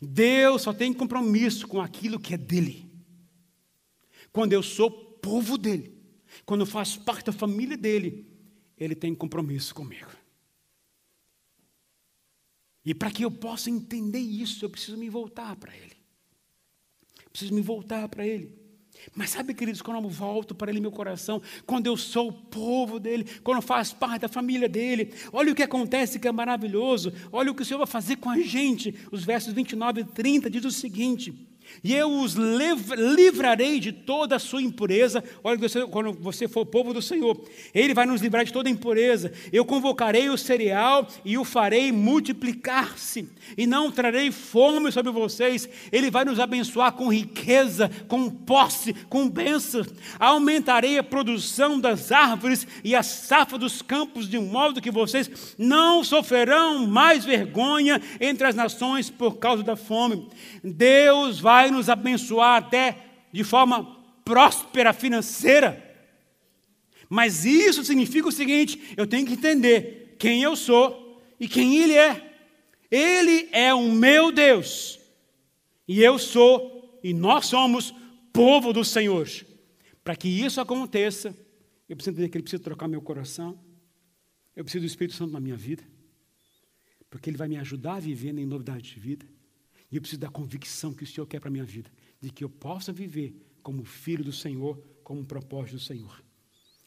Deus 0.00 0.62
só 0.62 0.72
tem 0.72 0.92
compromisso 0.92 1.68
com 1.68 1.80
aquilo 1.80 2.18
que 2.18 2.34
é 2.34 2.38
dele. 2.38 2.90
Quando 4.32 4.52
eu 4.52 4.62
sou 4.62 4.90
povo 4.90 5.56
dele, 5.56 5.94
quando 6.44 6.62
eu 6.62 6.66
faço 6.66 7.02
parte 7.02 7.26
da 7.26 7.32
família 7.32 7.76
dele, 7.76 8.26
Ele 8.76 8.94
tem 8.94 9.14
compromisso 9.14 9.74
comigo. 9.74 10.21
E 12.84 12.94
para 12.94 13.10
que 13.10 13.24
eu 13.24 13.30
possa 13.30 13.70
entender 13.70 14.18
isso, 14.18 14.64
eu 14.64 14.70
preciso 14.70 14.96
me 14.96 15.08
voltar 15.08 15.54
para 15.56 15.74
Ele. 15.74 15.96
Preciso 17.30 17.54
me 17.54 17.60
voltar 17.60 18.08
para 18.08 18.26
Ele. 18.26 18.60
Mas 19.14 19.30
sabe, 19.30 19.54
queridos, 19.54 19.82
quando 19.82 20.02
eu 20.02 20.08
volto 20.08 20.54
para 20.54 20.70
Ele, 20.70 20.80
meu 20.80 20.92
coração, 20.92 21.40
quando 21.66 21.86
eu 21.86 21.96
sou 21.96 22.28
o 22.28 22.32
povo 22.32 23.00
dEle, 23.00 23.24
quando 23.42 23.58
eu 23.58 23.62
faço 23.62 23.96
parte 23.96 24.22
da 24.22 24.28
família 24.28 24.68
dEle, 24.68 25.12
olha 25.32 25.52
o 25.52 25.54
que 25.54 25.62
acontece 25.62 26.18
que 26.18 26.28
é 26.28 26.32
maravilhoso, 26.32 27.12
olha 27.32 27.50
o 27.50 27.54
que 27.54 27.62
o 27.62 27.64
Senhor 27.64 27.78
vai 27.78 27.86
fazer 27.86 28.16
com 28.16 28.30
a 28.30 28.38
gente. 28.38 28.94
Os 29.10 29.24
versos 29.24 29.52
29 29.52 30.02
e 30.02 30.04
30 30.04 30.50
diz 30.50 30.64
o 30.64 30.70
seguinte: 30.70 31.51
e 31.82 31.94
eu 31.94 32.10
os 32.10 32.34
livrarei 32.34 33.78
de 33.80 33.92
toda 33.92 34.36
a 34.36 34.38
sua 34.38 34.62
impureza. 34.62 35.22
Olha, 35.42 35.58
quando 35.90 36.12
você 36.12 36.48
for 36.48 36.66
povo 36.66 36.92
do 36.92 37.02
Senhor, 37.02 37.40
Ele 37.74 37.94
vai 37.94 38.06
nos 38.06 38.20
livrar 38.20 38.44
de 38.44 38.52
toda 38.52 38.70
impureza. 38.70 39.32
Eu 39.52 39.64
convocarei 39.64 40.28
o 40.28 40.38
cereal 40.38 41.06
e 41.24 41.38
o 41.38 41.44
farei 41.44 41.92
multiplicar-se, 41.92 43.28
e 43.56 43.66
não 43.66 43.90
trarei 43.90 44.30
fome 44.30 44.90
sobre 44.92 45.12
vocês. 45.12 45.68
Ele 45.90 46.10
vai 46.10 46.24
nos 46.24 46.40
abençoar 46.40 46.92
com 46.92 47.12
riqueza, 47.12 47.90
com 48.08 48.28
posse, 48.30 48.94
com 49.08 49.28
bênção. 49.28 49.84
Aumentarei 50.18 50.98
a 50.98 51.02
produção 51.02 51.78
das 51.78 52.10
árvores 52.10 52.66
e 52.82 52.94
a 52.94 53.02
safra 53.02 53.58
dos 53.58 53.82
campos, 53.82 54.28
de 54.28 54.38
modo 54.38 54.80
que 54.80 54.90
vocês 54.90 55.54
não 55.58 56.02
sofrerão 56.02 56.86
mais 56.86 57.24
vergonha 57.24 58.00
entre 58.20 58.46
as 58.46 58.54
nações 58.54 59.10
por 59.10 59.38
causa 59.38 59.62
da 59.62 59.76
fome. 59.76 60.28
Deus 60.62 61.40
vai 61.40 61.61
vai 61.62 61.70
nos 61.70 61.88
abençoar 61.88 62.56
até 62.56 63.06
de 63.32 63.44
forma 63.44 63.84
próspera 64.24 64.92
financeira. 64.92 65.90
Mas 67.08 67.44
isso 67.44 67.84
significa 67.84 68.28
o 68.28 68.32
seguinte: 68.32 68.94
eu 68.96 69.06
tenho 69.06 69.26
que 69.26 69.34
entender 69.34 70.16
quem 70.18 70.42
eu 70.42 70.56
sou 70.56 71.22
e 71.38 71.46
quem 71.46 71.76
Ele 71.76 71.94
é. 71.94 72.30
Ele 72.90 73.48
é 73.52 73.72
o 73.72 73.90
meu 73.90 74.30
Deus, 74.30 75.00
e 75.88 76.02
eu 76.02 76.18
sou, 76.18 77.00
e 77.02 77.14
nós 77.14 77.46
somos 77.46 77.94
povo 78.32 78.70
do 78.70 78.84
Senhor. 78.84 79.26
Para 80.04 80.14
que 80.14 80.28
isso 80.28 80.60
aconteça, 80.60 81.34
eu 81.88 81.96
preciso 81.96 82.14
entender 82.14 82.28
que 82.28 82.36
Ele 82.36 82.42
precisa 82.42 82.62
trocar 82.62 82.88
meu 82.88 83.00
coração, 83.00 83.58
eu 84.54 84.62
preciso 84.62 84.84
do 84.84 84.86
Espírito 84.86 85.16
Santo 85.16 85.32
na 85.32 85.40
minha 85.40 85.56
vida, 85.56 85.82
porque 87.08 87.30
Ele 87.30 87.38
vai 87.38 87.48
me 87.48 87.56
ajudar 87.56 87.94
a 87.94 88.00
viver 88.00 88.36
em 88.36 88.44
novidade 88.44 88.92
de 88.92 89.00
vida. 89.00 89.24
E 89.92 89.96
eu 89.96 90.00
preciso 90.00 90.20
da 90.20 90.30
convicção 90.30 90.94
que 90.94 91.04
o 91.04 91.06
Senhor 91.06 91.26
quer 91.26 91.38
para 91.38 91.50
a 91.50 91.52
minha 91.52 91.64
vida, 91.64 91.90
de 92.18 92.30
que 92.30 92.42
eu 92.42 92.48
possa 92.48 92.92
viver 92.92 93.36
como 93.62 93.84
filho 93.84 94.24
do 94.24 94.32
Senhor, 94.32 94.82
como 95.04 95.22
propósito 95.22 95.74
do 95.74 95.80
Senhor. 95.80 96.24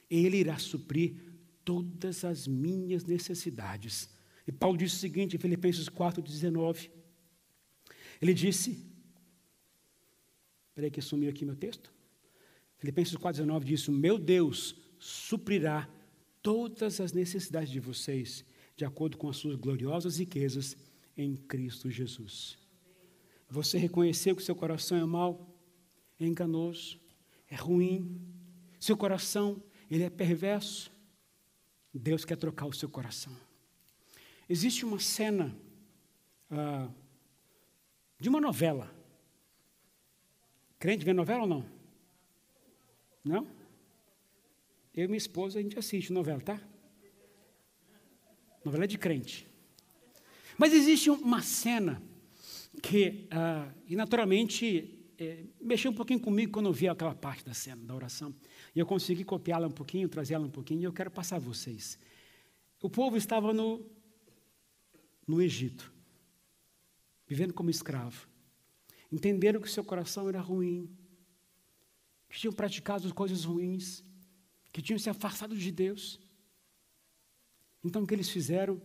Ele 0.09 0.37
irá 0.37 0.57
suprir 0.57 1.15
todas 1.63 2.25
as 2.25 2.47
minhas 2.47 3.05
necessidades. 3.05 4.09
E 4.47 4.51
Paulo 4.51 4.77
diz 4.77 4.91
o 4.93 4.97
seguinte 4.97 5.35
em 5.35 5.39
Filipenses 5.39 5.87
4,19: 5.87 6.89
Ele 8.19 8.33
disse, 8.33 8.83
Espera 10.69 10.87
aí 10.87 10.91
que 10.91 11.01
sumiu 11.01 11.29
aqui 11.29 11.45
meu 11.45 11.55
texto. 11.55 11.93
Filipenses 12.77 13.15
4,19 13.15 13.63
diz: 13.63 13.87
meu 13.87 14.17
Deus 14.17 14.75
suprirá 14.99 15.89
todas 16.41 16.99
as 16.99 17.13
necessidades 17.13 17.69
de 17.69 17.79
vocês, 17.79 18.43
de 18.75 18.83
acordo 18.83 19.15
com 19.15 19.29
as 19.29 19.37
suas 19.37 19.55
gloriosas 19.55 20.17
riquezas 20.17 20.75
em 21.15 21.35
Cristo 21.35 21.89
Jesus. 21.89 22.64
Você 23.49 23.77
reconheceu 23.77 24.35
que 24.35 24.43
seu 24.43 24.55
coração 24.55 24.97
é 24.97 25.05
mau, 25.05 25.55
é 26.19 26.25
enganoso, 26.25 26.99
é 27.49 27.55
ruim, 27.55 28.19
seu 28.79 28.97
coração 28.97 29.61
ele 29.89 30.03
é 30.03 30.09
perverso. 30.09 30.91
Deus 31.93 32.25
quer 32.25 32.35
trocar 32.35 32.65
o 32.65 32.73
seu 32.73 32.89
coração. 32.89 33.35
Existe 34.49 34.83
uma 34.83 34.99
cena 34.99 35.55
ah, 36.51 36.89
de 38.19 38.27
uma 38.27 38.41
novela 38.41 38.93
Crente 40.85 41.03
vê 41.03 41.13
novela 41.13 41.41
ou 41.41 41.47
não? 41.47 41.65
Não? 43.23 43.47
Eu 44.93 45.05
e 45.05 45.07
minha 45.07 45.17
esposa, 45.17 45.57
a 45.57 45.61
gente 45.61 45.79
assiste 45.79 46.13
novela, 46.13 46.39
tá? 46.39 46.61
Novela 48.63 48.87
de 48.87 48.95
crente. 48.95 49.47
Mas 50.57 50.73
existe 50.73 51.09
uma 51.09 51.41
cena 51.41 52.01
que, 52.81 53.27
ah, 53.31 53.71
e 53.87 53.95
naturalmente, 53.95 55.07
é, 55.17 55.43
mexeu 55.61 55.91
um 55.91 55.95
pouquinho 55.95 56.19
comigo 56.19 56.51
quando 56.51 56.67
eu 56.67 56.73
vi 56.73 56.87
aquela 56.87 57.15
parte 57.15 57.43
da 57.43 57.53
cena, 57.53 57.83
da 57.83 57.95
oração. 57.95 58.33
E 58.75 58.79
eu 58.79 58.85
consegui 58.85 59.23
copiá-la 59.23 59.67
um 59.67 59.71
pouquinho, 59.71 60.09
trazê-la 60.09 60.45
um 60.45 60.49
pouquinho, 60.49 60.81
e 60.81 60.83
eu 60.83 60.93
quero 60.93 61.11
passar 61.11 61.37
a 61.37 61.39
vocês. 61.39 61.97
O 62.81 62.89
povo 62.89 63.17
estava 63.17 63.53
no, 63.53 63.85
no 65.27 65.41
Egito, 65.41 65.91
vivendo 67.27 67.53
como 67.53 67.69
escravo 67.69 68.27
entenderam 69.11 69.61
que 69.61 69.69
seu 69.69 69.83
coração 69.83 70.27
era 70.27 70.41
ruim, 70.41 70.89
que 72.29 72.39
tinham 72.39 72.53
praticado 72.53 73.13
coisas 73.13 73.45
ruins, 73.45 74.03
que 74.71 74.81
tinham 74.81 74.99
se 74.99 75.09
afastado 75.09 75.55
de 75.55 75.71
Deus. 75.71 76.19
Então 77.83 78.03
o 78.03 78.07
que 78.07 78.13
eles 78.13 78.29
fizeram? 78.29 78.81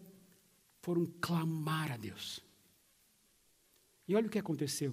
Foram 0.83 1.05
clamar 1.21 1.93
a 1.93 1.97
Deus. 1.97 2.41
E 4.11 4.17
olha 4.17 4.27
o 4.27 4.29
que 4.29 4.41
aconteceu. 4.41 4.93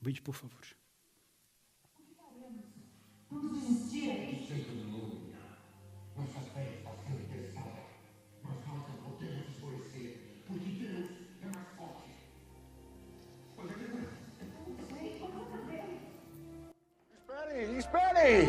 Vídeo, 0.00 0.22
por 0.22 0.34
favor. 0.34 0.58
Esperem, 17.12 17.76
esperem! 17.76 18.48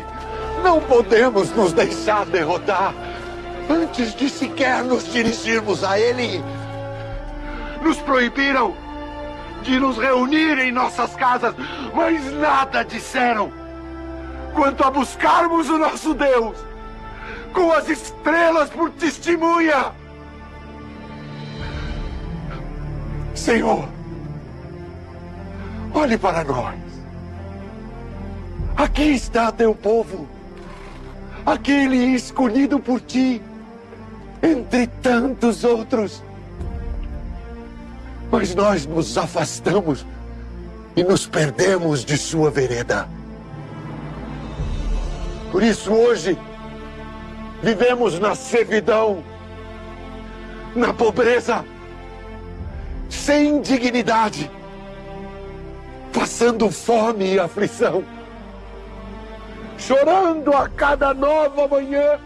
Não 0.62 0.80
podemos 0.88 1.50
nos 1.50 1.74
deixar 1.74 2.24
derrotar 2.24 2.94
antes 3.68 4.14
de 4.14 4.30
sequer 4.30 4.82
nos 4.82 5.12
dirigirmos 5.12 5.84
a 5.84 6.00
Ele. 6.00 6.42
Nos 7.88 7.96
proibiram 8.00 8.76
de 9.62 9.80
nos 9.80 9.96
reunir 9.96 10.58
em 10.58 10.70
nossas 10.70 11.14
casas, 11.14 11.54
mas 11.94 12.22
nada 12.34 12.84
disseram 12.84 13.50
quanto 14.54 14.84
a 14.84 14.90
buscarmos 14.90 15.70
o 15.70 15.78
nosso 15.78 16.12
Deus 16.12 16.54
com 17.54 17.72
as 17.72 17.88
estrelas 17.88 18.68
por 18.68 18.90
testemunha. 18.90 19.92
Senhor, 23.34 23.88
olhe 25.94 26.18
para 26.18 26.44
nós. 26.44 26.74
Aqui 28.76 29.14
está 29.14 29.50
teu 29.50 29.74
povo, 29.74 30.28
aquele 31.46 32.14
escolhido 32.14 32.78
por 32.78 33.00
ti, 33.00 33.40
entre 34.42 34.86
tantos 34.88 35.64
outros. 35.64 36.27
Mas 38.30 38.54
nós 38.54 38.86
nos 38.86 39.16
afastamos 39.16 40.04
e 40.96 41.02
nos 41.02 41.26
perdemos 41.26 42.04
de 42.04 42.16
sua 42.16 42.50
vereda. 42.50 43.08
Por 45.50 45.62
isso, 45.62 45.92
hoje, 45.92 46.38
vivemos 47.62 48.18
na 48.18 48.34
servidão, 48.34 49.22
na 50.74 50.92
pobreza, 50.92 51.64
sem 53.08 53.60
dignidade, 53.62 54.50
passando 56.12 56.70
fome 56.70 57.34
e 57.34 57.40
aflição 57.40 58.04
chorando 59.78 60.52
a 60.52 60.68
cada 60.68 61.14
nova 61.14 61.68
manhã 61.68 62.18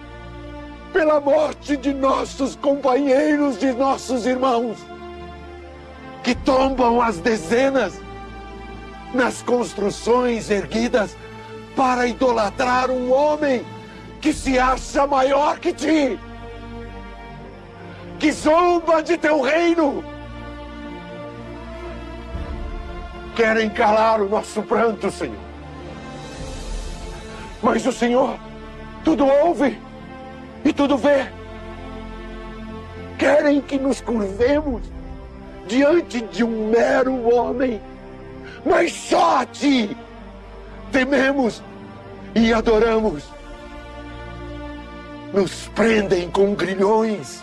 pela 0.93 1.21
morte 1.21 1.77
de 1.77 1.93
nossos 1.93 2.57
companheiros, 2.57 3.59
de 3.59 3.73
nossos 3.73 4.27
irmãos, 4.27 4.79
que 6.23 6.35
tombam 6.35 7.01
as 7.01 7.19
dezenas 7.19 8.01
nas 9.13 9.43
construções 9.43 10.51
erguidas 10.51 11.17
para 11.77 12.07
idolatrar 12.07 12.91
um 12.91 13.13
homem 13.13 13.65
que 14.21 14.33
se 14.33 14.59
acha 14.59 15.07
maior 15.07 15.59
que 15.59 15.73
ti, 15.73 16.19
que 18.19 18.31
zomba 18.31 19.03
de 19.03 19.17
teu 19.17 19.41
reino. 19.41 20.05
Querem 23.35 23.69
calar 23.71 24.21
o 24.21 24.29
nosso 24.29 24.63
pranto, 24.63 25.11
Senhor 25.11 25.53
mas 27.63 27.87
o 27.87 27.93
Senhor 27.93 28.37
tudo 29.05 29.25
ouve 29.25 29.79
e 30.65 30.73
tudo 30.73 30.99
vê. 30.99 31.27
Querem 33.19 33.61
que 33.61 33.79
nos 33.79 34.01
curvemos 34.01 34.83
diante 35.67 36.21
de 36.21 36.45
um 36.45 36.69
mero 36.69 37.29
homem, 37.35 37.81
mas 38.65 38.93
só 38.93 39.41
a 39.41 39.47
Ti 39.47 39.97
tememos 40.91 41.63
e 42.35 42.53
adoramos. 42.53 43.25
Nos 45.33 45.69
prendem 45.75 46.31
com 46.31 46.55
grilhões, 46.55 47.43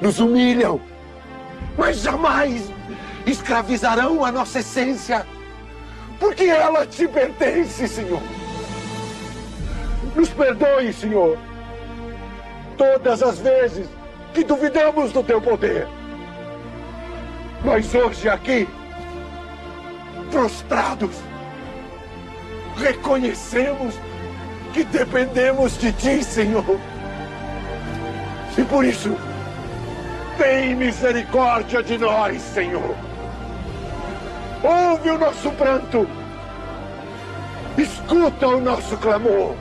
nos 0.00 0.20
humilham, 0.20 0.80
mas 1.78 2.02
jamais 2.02 2.70
escravizarão 3.26 4.22
a 4.24 4.30
nossa 4.30 4.58
essência, 4.58 5.26
porque 6.20 6.44
ela 6.44 6.86
te 6.86 7.08
pertence, 7.08 7.88
Senhor. 7.88 8.22
Nos 10.14 10.28
perdoe, 10.28 10.92
Senhor, 10.92 11.38
todas 12.76 13.22
as 13.22 13.38
vezes 13.38 13.88
que 14.34 14.44
duvidamos 14.44 15.10
do 15.12 15.22
teu 15.22 15.40
poder. 15.40 15.88
Mas 17.64 17.94
hoje 17.94 18.28
aqui, 18.28 18.68
prostrados, 20.30 21.16
reconhecemos 22.76 23.94
que 24.72 24.82
dependemos 24.84 25.78
de 25.78 25.92
ti, 25.92 26.24
Senhor. 26.24 26.64
E 28.58 28.64
por 28.64 28.84
isso, 28.84 29.16
tem 30.36 30.74
misericórdia 30.74 31.82
de 31.82 31.98
nós, 31.98 32.42
Senhor. 32.42 32.96
Ouve 34.62 35.10
o 35.10 35.18
nosso 35.18 35.50
pranto. 35.52 36.06
Escuta 37.78 38.48
o 38.48 38.60
nosso 38.60 38.96
clamor. 38.96 39.54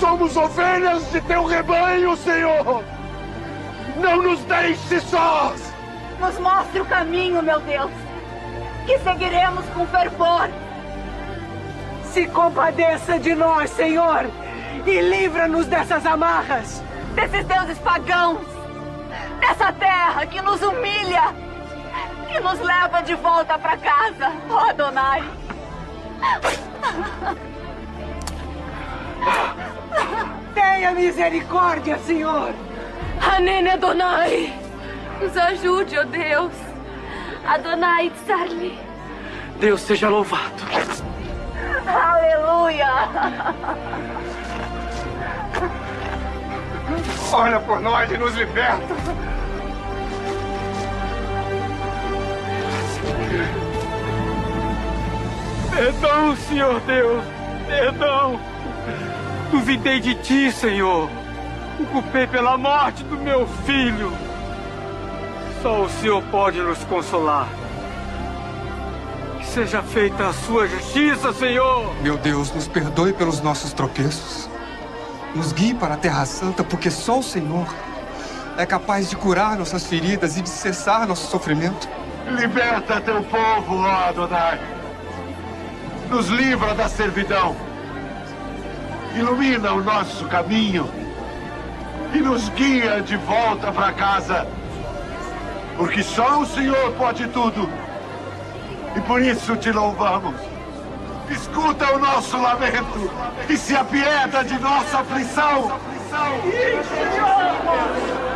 Somos 0.00 0.36
ovelhas 0.36 1.10
de 1.12 1.20
teu 1.22 1.44
rebanho, 1.44 2.16
Senhor. 2.16 2.82
Não 4.00 4.22
nos 4.22 4.40
deixe 4.44 5.00
sós. 5.00 5.73
Nos 6.24 6.38
mostre 6.38 6.80
o 6.80 6.86
caminho, 6.86 7.42
meu 7.42 7.60
Deus, 7.60 7.90
que 8.86 8.98
seguiremos 9.00 9.62
com 9.74 9.86
fervor. 9.86 10.48
Se 12.02 12.26
compadeça 12.28 13.18
de 13.18 13.34
nós, 13.34 13.68
Senhor, 13.68 14.30
e 14.86 15.00
livra-nos 15.02 15.66
dessas 15.66 16.06
amarras. 16.06 16.82
Desses 17.14 17.44
deuses 17.44 17.78
pagãos, 17.78 18.40
dessa 19.38 19.70
terra 19.74 20.24
que 20.24 20.40
nos 20.40 20.62
humilha, 20.62 21.34
que 22.26 22.40
nos 22.40 22.58
leva 22.58 23.02
de 23.02 23.14
volta 23.16 23.58
para 23.58 23.76
casa, 23.76 24.32
ó 24.48 24.54
oh, 24.54 24.70
Adonai. 24.70 25.22
Tenha 30.54 30.90
misericórdia, 30.92 31.98
Senhor! 31.98 32.54
Hanene 33.20 33.72
Adonai! 33.72 34.63
nos 35.24 35.36
ajude, 35.36 35.98
ó 35.98 36.02
oh 36.02 36.04
Deus. 36.04 36.52
Adonai 37.46 38.10
Tsarli. 38.10 38.78
Deus 39.58 39.80
seja 39.80 40.08
louvado. 40.08 40.62
Aleluia! 41.86 42.92
Olha 47.32 47.60
por 47.60 47.80
nós 47.80 48.10
e 48.10 48.18
nos 48.18 48.34
liberta. 48.34 48.94
Perdão, 55.70 56.36
Senhor 56.36 56.80
Deus. 56.80 57.24
Perdão. 57.66 58.40
Duvidei 59.50 60.00
de 60.00 60.14
ti, 60.16 60.52
Senhor. 60.52 61.08
Ocupei 61.80 62.26
pela 62.26 62.56
morte 62.56 63.02
do 63.04 63.16
meu 63.16 63.46
filho. 63.66 64.12
Só 65.64 65.84
o 65.84 65.88
Senhor 65.88 66.22
pode 66.24 66.60
nos 66.60 66.84
consolar. 66.84 67.48
Que 69.38 69.46
seja 69.46 69.82
feita 69.82 70.28
a 70.28 70.32
sua 70.34 70.68
justiça, 70.68 71.32
Senhor. 71.32 71.90
Meu 72.02 72.18
Deus, 72.18 72.52
nos 72.52 72.68
perdoe 72.68 73.14
pelos 73.14 73.40
nossos 73.40 73.72
tropeços. 73.72 74.46
Nos 75.34 75.54
guie 75.54 75.72
para 75.72 75.94
a 75.94 75.96
Terra 75.96 76.26
Santa, 76.26 76.62
porque 76.62 76.90
só 76.90 77.20
o 77.20 77.22
Senhor 77.22 77.66
é 78.58 78.66
capaz 78.66 79.08
de 79.08 79.16
curar 79.16 79.56
nossas 79.56 79.86
feridas 79.86 80.36
e 80.36 80.42
de 80.42 80.50
cessar 80.50 81.08
nosso 81.08 81.30
sofrimento. 81.30 81.88
Liberta 82.28 83.00
teu 83.00 83.22
povo, 83.22 83.78
ó 83.78 84.08
Adonai. 84.10 84.60
Nos 86.10 86.28
livra 86.28 86.74
da 86.74 86.90
servidão. 86.90 87.56
Ilumina 89.14 89.72
o 89.72 89.82
nosso 89.82 90.26
caminho 90.26 90.90
e 92.12 92.18
nos 92.18 92.50
guia 92.50 93.00
de 93.00 93.16
volta 93.16 93.72
para 93.72 93.94
casa. 93.94 94.53
Porque 95.76 96.02
só 96.02 96.40
o 96.40 96.46
Senhor 96.46 96.92
pode 96.92 97.26
tudo. 97.28 97.68
E 98.96 99.00
por 99.00 99.20
isso 99.20 99.56
te 99.56 99.72
louvamos. 99.72 100.34
Escuta 101.30 101.94
o 101.94 101.98
nosso 101.98 102.36
lamento 102.40 103.10
e 103.48 103.56
se 103.56 103.74
apieda 103.74 104.44
de 104.44 104.58
nossa 104.58 104.98
aflição. 105.00 105.80
Um 108.30 108.33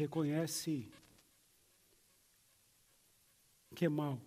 reconhece 0.00 0.90
que 3.74 3.84
é 3.84 3.88
mal, 3.88 4.20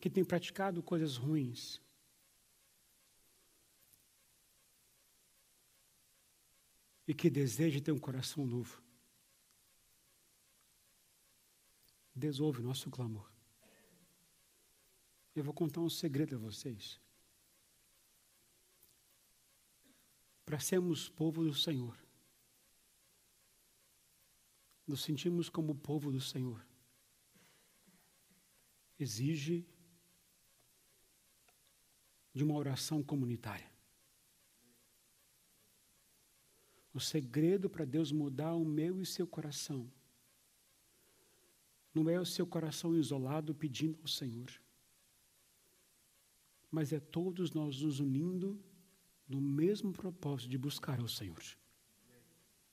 que 0.00 0.08
tem 0.10 0.24
praticado 0.24 0.82
coisas 0.82 1.16
ruins. 1.16 1.80
E 7.06 7.14
que 7.14 7.30
deseja 7.30 7.80
ter 7.80 7.90
um 7.90 7.98
coração 7.98 8.44
novo. 8.46 8.82
Deus 12.14 12.38
ouve 12.38 12.60
o 12.60 12.62
nosso 12.62 12.90
clamor. 12.90 13.32
Eu 15.34 15.42
vou 15.42 15.54
contar 15.54 15.80
um 15.80 15.88
segredo 15.88 16.36
a 16.36 16.38
vocês. 16.38 17.00
para 20.48 20.58
sermos 20.58 21.10
povo 21.10 21.44
do 21.44 21.52
Senhor. 21.52 21.94
Nos 24.88 25.02
sentimos 25.02 25.50
como 25.50 25.74
povo 25.74 26.10
do 26.10 26.20
Senhor. 26.20 26.66
Exige 28.98 29.64
de 32.34 32.42
uma 32.42 32.54
oração 32.54 33.02
comunitária. 33.02 33.70
O 36.94 36.98
segredo 36.98 37.68
para 37.68 37.84
Deus 37.84 38.10
mudar 38.10 38.54
o 38.54 38.64
meu 38.64 39.00
e 39.00 39.06
seu 39.06 39.26
coração 39.26 39.92
não 41.94 42.08
é 42.08 42.18
o 42.18 42.24
seu 42.24 42.46
coração 42.46 42.96
isolado 42.96 43.54
pedindo 43.54 43.98
ao 44.00 44.08
Senhor, 44.08 44.50
mas 46.70 46.92
é 46.92 47.00
todos 47.00 47.52
nós 47.52 47.80
nos 47.82 47.98
unindo 48.00 48.58
no 49.28 49.40
mesmo 49.40 49.92
propósito 49.92 50.48
de 50.48 50.56
buscar 50.56 51.00
ao 51.00 51.08
Senhor. 51.08 51.42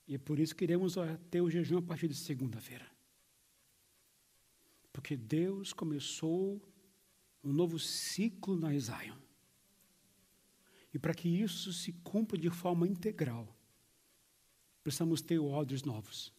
E 0.06 0.14
é 0.14 0.18
por 0.18 0.38
isso 0.38 0.54
que 0.54 0.64
iremos 0.64 0.94
ter 1.30 1.40
o 1.40 1.50
jejum 1.50 1.78
a 1.78 1.82
partir 1.82 2.08
de 2.08 2.14
segunda-feira. 2.14 2.86
Porque 4.92 5.16
Deus 5.16 5.72
começou 5.72 6.62
um 7.42 7.52
novo 7.52 7.78
ciclo 7.78 8.56
na 8.56 8.76
Zion. 8.78 9.18
E 10.92 10.98
para 10.98 11.14
que 11.14 11.28
isso 11.28 11.72
se 11.72 11.92
cumpra 11.92 12.38
de 12.38 12.48
forma 12.50 12.88
integral, 12.88 13.54
precisamos 14.82 15.20
ter 15.20 15.38
odres 15.38 15.82
novos, 15.82 16.32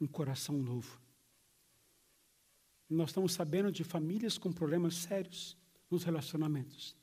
um 0.00 0.06
coração 0.06 0.56
novo. 0.56 1.00
Nós 2.88 3.10
estamos 3.10 3.32
sabendo 3.32 3.70
de 3.70 3.84
famílias 3.84 4.38
com 4.38 4.52
problemas 4.52 4.94
sérios 4.94 5.56
nos 5.90 6.04
relacionamentos. 6.04 6.96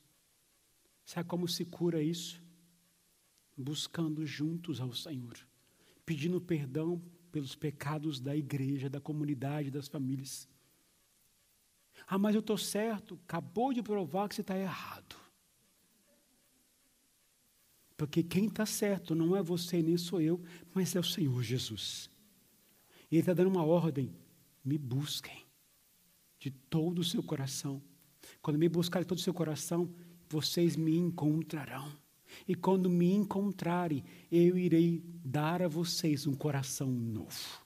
Sabe 1.04 1.28
como 1.28 1.46
se 1.46 1.64
cura 1.64 2.02
isso? 2.02 2.42
Buscando 3.56 4.24
juntos 4.26 4.80
ao 4.80 4.92
Senhor, 4.92 5.36
pedindo 6.10 6.40
perdão 6.40 7.00
pelos 7.30 7.54
pecados 7.54 8.18
da 8.18 8.34
igreja, 8.36 8.90
da 8.90 9.00
comunidade, 9.00 9.70
das 9.70 9.86
famílias. 9.86 10.48
Ah, 12.04 12.18
mas 12.18 12.34
eu 12.34 12.40
estou 12.40 12.58
certo. 12.58 13.16
Acabou 13.22 13.72
de 13.72 13.80
provar 13.80 14.28
que 14.28 14.34
você 14.34 14.40
está 14.40 14.58
errado. 14.58 15.14
Porque 17.96 18.24
quem 18.24 18.46
está 18.46 18.66
certo 18.66 19.14
não 19.14 19.36
é 19.36 19.42
você 19.42 19.80
nem 19.80 19.96
sou 19.96 20.20
eu, 20.20 20.42
mas 20.74 20.96
é 20.96 20.98
o 20.98 21.04
Senhor 21.04 21.40
Jesus. 21.44 22.10
E 23.08 23.14
Ele 23.14 23.20
está 23.20 23.32
dando 23.32 23.50
uma 23.50 23.64
ordem: 23.64 24.12
me 24.64 24.76
busquem 24.76 25.46
de 26.40 26.50
todo 26.50 26.98
o 26.98 27.04
seu 27.04 27.22
coração. 27.22 27.80
Quando 28.42 28.58
me 28.58 28.68
buscar 28.68 28.98
de 28.98 29.06
todo 29.06 29.18
o 29.18 29.22
seu 29.22 29.32
coração, 29.32 29.94
vocês 30.28 30.74
me 30.74 30.96
encontrarão. 30.96 31.88
E 32.46 32.54
quando 32.54 32.88
me 32.88 33.12
encontrarem, 33.12 34.04
eu 34.30 34.58
irei 34.58 35.02
dar 35.24 35.62
a 35.62 35.68
vocês 35.68 36.26
um 36.26 36.34
coração 36.34 36.90
novo. 36.90 37.64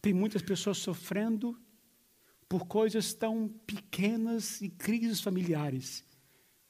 Tem 0.00 0.12
muitas 0.12 0.42
pessoas 0.42 0.78
sofrendo 0.78 1.58
por 2.48 2.66
coisas 2.66 3.12
tão 3.12 3.48
pequenas 3.66 4.60
e 4.60 4.68
crises 4.68 5.20
familiares. 5.20 6.04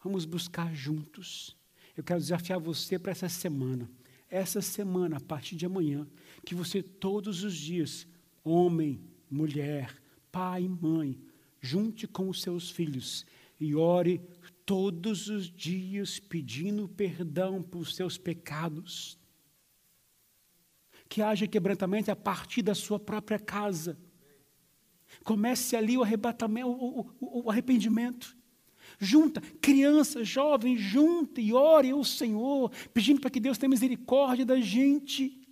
Vamos 0.03 0.25
buscar 0.25 0.75
juntos. 0.75 1.57
Eu 1.97 2.03
quero 2.03 2.21
desafiar 2.21 2.59
você 2.59 2.99
para 2.99 3.13
essa 3.13 3.29
semana. 3.29 3.91
Essa 4.31 4.61
semana, 4.61 5.17
a 5.17 5.21
partir 5.21 5.57
de 5.57 5.67
amanhã, 5.67 6.07
que 6.45 6.55
você 6.55 6.83
todos 6.83 7.43
os 7.45 7.55
dias, 7.55 8.07
homem, 8.45 9.01
mulher, 9.31 9.95
pai 10.31 10.65
e 10.65 10.69
mãe, 10.69 11.19
junte 11.61 12.07
com 12.07 12.29
os 12.29 12.43
seus 12.43 12.71
filhos 12.71 13.25
e 13.61 13.75
ore 13.75 14.21
todos 14.69 15.31
os 15.31 15.51
dias 15.51 16.21
pedindo 16.21 16.87
perdão 16.87 17.63
por 17.63 17.87
seus 17.87 18.19
pecados. 18.19 19.19
Que 21.09 21.23
haja 21.23 21.47
quebrantamento 21.47 22.11
a 22.11 22.17
partir 22.17 22.61
da 22.61 22.75
sua 22.75 23.01
própria 23.01 23.39
casa. 23.39 23.99
Comece 25.25 25.75
ali 25.75 25.97
o 25.97 26.03
arrebatamento, 26.03 26.69
o, 26.69 27.01
o, 27.19 27.45
o 27.47 27.51
arrependimento. 27.51 28.37
Junta, 28.99 29.41
criança, 29.41 30.23
jovem, 30.23 30.77
junta 30.77 31.41
e 31.41 31.51
ore 31.55 31.91
ao 31.91 32.05
Senhor, 32.05 32.71
pedindo 32.93 33.23
para 33.23 33.31
que 33.31 33.41
Deus 33.41 33.57
tenha 33.57 33.71
misericórdia 33.71 34.45
da 34.45 34.61
gente 34.61 35.48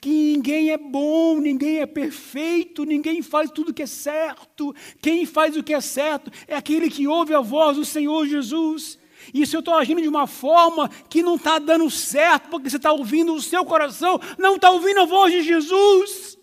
que 0.00 0.08
ninguém 0.08 0.70
é 0.70 0.76
bom, 0.76 1.40
ninguém 1.40 1.78
é 1.78 1.86
perfeito, 1.86 2.84
ninguém 2.84 3.22
faz 3.22 3.50
tudo 3.50 3.72
que 3.72 3.82
é 3.82 3.86
certo. 3.86 4.74
Quem 5.00 5.26
faz 5.26 5.56
o 5.56 5.62
que 5.62 5.74
é 5.74 5.80
certo 5.80 6.30
é 6.46 6.54
aquele 6.54 6.90
que 6.90 7.06
ouve 7.06 7.34
a 7.34 7.40
voz 7.40 7.76
do 7.76 7.84
Senhor 7.84 8.26
Jesus. 8.26 8.98
E 9.32 9.46
se 9.46 9.56
eu 9.56 9.60
estou 9.60 9.74
agindo 9.74 10.00
de 10.00 10.08
uma 10.08 10.26
forma 10.26 10.88
que 11.08 11.22
não 11.22 11.36
está 11.36 11.58
dando 11.58 11.90
certo, 11.90 12.48
porque 12.50 12.70
você 12.70 12.76
está 12.76 12.92
ouvindo 12.92 13.34
o 13.34 13.42
seu 13.42 13.64
coração, 13.64 14.20
não 14.38 14.56
está 14.56 14.70
ouvindo 14.70 15.00
a 15.00 15.06
voz 15.06 15.32
de 15.32 15.42
Jesus. 15.42 16.38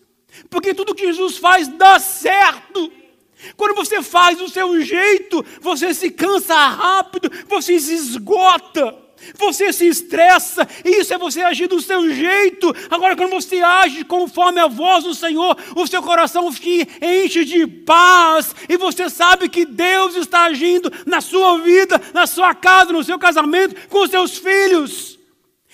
Porque 0.50 0.74
tudo 0.74 0.96
que 0.96 1.06
Jesus 1.06 1.38
faz 1.38 1.68
dá 1.68 2.00
certo. 2.00 2.92
Quando 3.56 3.76
você 3.76 4.02
faz 4.02 4.38
do 4.38 4.50
seu 4.50 4.82
jeito, 4.82 5.46
você 5.62 5.94
se 5.94 6.10
cansa 6.10 6.56
rápido, 6.56 7.30
você 7.48 7.80
se 7.80 7.94
esgota. 7.94 9.03
Você 9.38 9.72
se 9.72 9.88
estressa, 9.88 10.68
isso 10.84 11.14
é 11.14 11.18
você 11.18 11.42
agir 11.42 11.68
do 11.68 11.82
seu 11.82 12.14
jeito. 12.14 12.74
Agora, 12.90 13.16
quando 13.16 13.32
você 13.32 13.60
age 13.60 14.04
conforme 14.04 14.60
a 14.60 14.68
voz 14.68 15.04
do 15.04 15.14
Senhor, 15.14 15.58
o 15.76 15.88
seu 15.88 16.02
coração 16.02 16.52
se 16.52 16.88
enche 17.02 17.46
de 17.46 17.66
paz, 17.66 18.56
e 18.68 18.78
você 18.78 19.10
sabe 19.10 19.50
que 19.50 19.66
Deus 19.66 20.16
está 20.16 20.46
agindo 20.46 20.92
na 21.06 21.22
sua 21.22 21.60
vida, 21.60 22.02
na 22.14 22.28
sua 22.28 22.54
casa, 22.54 22.92
no 22.92 23.04
seu 23.04 23.18
casamento, 23.18 23.88
com 23.90 24.04
os 24.04 24.10
seus 24.10 24.38
filhos. 24.38 25.20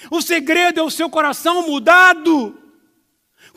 O 0.09 0.21
segredo 0.21 0.79
é 0.79 0.83
o 0.83 0.89
seu 0.89 1.09
coração 1.09 1.67
mudado. 1.67 2.55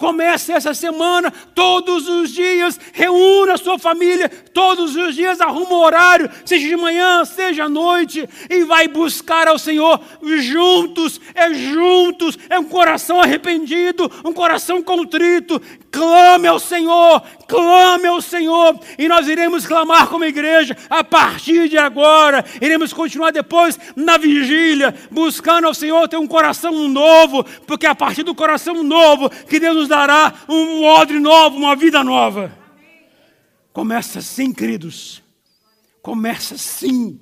Comece 0.02 0.50
essa 0.50 0.74
semana, 0.74 1.32
todos 1.54 2.08
os 2.08 2.32
dias, 2.32 2.76
reúna 2.92 3.52
a 3.54 3.56
sua 3.56 3.78
família, 3.78 4.28
todos 4.28 4.96
os 4.96 5.14
dias 5.14 5.40
arruma 5.40 5.76
o 5.76 5.80
horário, 5.80 6.28
seja 6.44 6.66
de 6.66 6.74
manhã, 6.74 7.24
seja 7.24 7.66
à 7.66 7.68
noite, 7.68 8.28
e 8.50 8.64
vai 8.64 8.88
buscar 8.88 9.46
ao 9.46 9.60
Senhor 9.60 10.00
juntos, 10.40 11.20
é 11.36 11.54
juntos, 11.54 12.36
é 12.50 12.58
um 12.58 12.64
coração 12.64 13.20
arrependido, 13.20 14.10
um 14.24 14.32
coração 14.32 14.82
contrito, 14.82 15.62
clame 15.92 16.48
ao 16.48 16.58
Senhor, 16.58 17.22
clame 17.46 18.08
ao 18.08 18.20
Senhor, 18.20 18.80
e 18.98 19.06
nós 19.06 19.28
iremos 19.28 19.66
clamar 19.66 20.08
como 20.08 20.24
igreja 20.24 20.76
a 20.90 21.04
partir 21.04 21.68
de 21.68 21.78
agora, 21.78 22.44
iremos 22.60 22.92
continuar 22.92 23.30
depois 23.30 23.78
na 23.94 24.18
vigília, 24.18 24.92
buscando 25.12 25.68
ao 25.68 25.74
Senhor 25.74 26.08
ter 26.08 26.16
um 26.16 26.26
coração 26.26 26.88
novo, 26.88 27.44
porque 27.68 27.86
é 27.86 27.90
a 27.90 27.94
partir 27.94 28.24
do 28.24 28.34
coração 28.34 28.82
novo 28.82 29.30
que 29.30 29.60
Deus 29.60 29.76
nos 29.76 29.91
dará 29.92 30.34
um 30.48 30.84
odre 30.84 31.20
novo, 31.20 31.56
uma 31.56 31.76
vida 31.76 32.02
nova. 32.02 32.56
Começa 33.72 34.18
assim, 34.18 34.52
queridos, 34.52 35.22
começa 36.02 36.56
assim, 36.56 37.20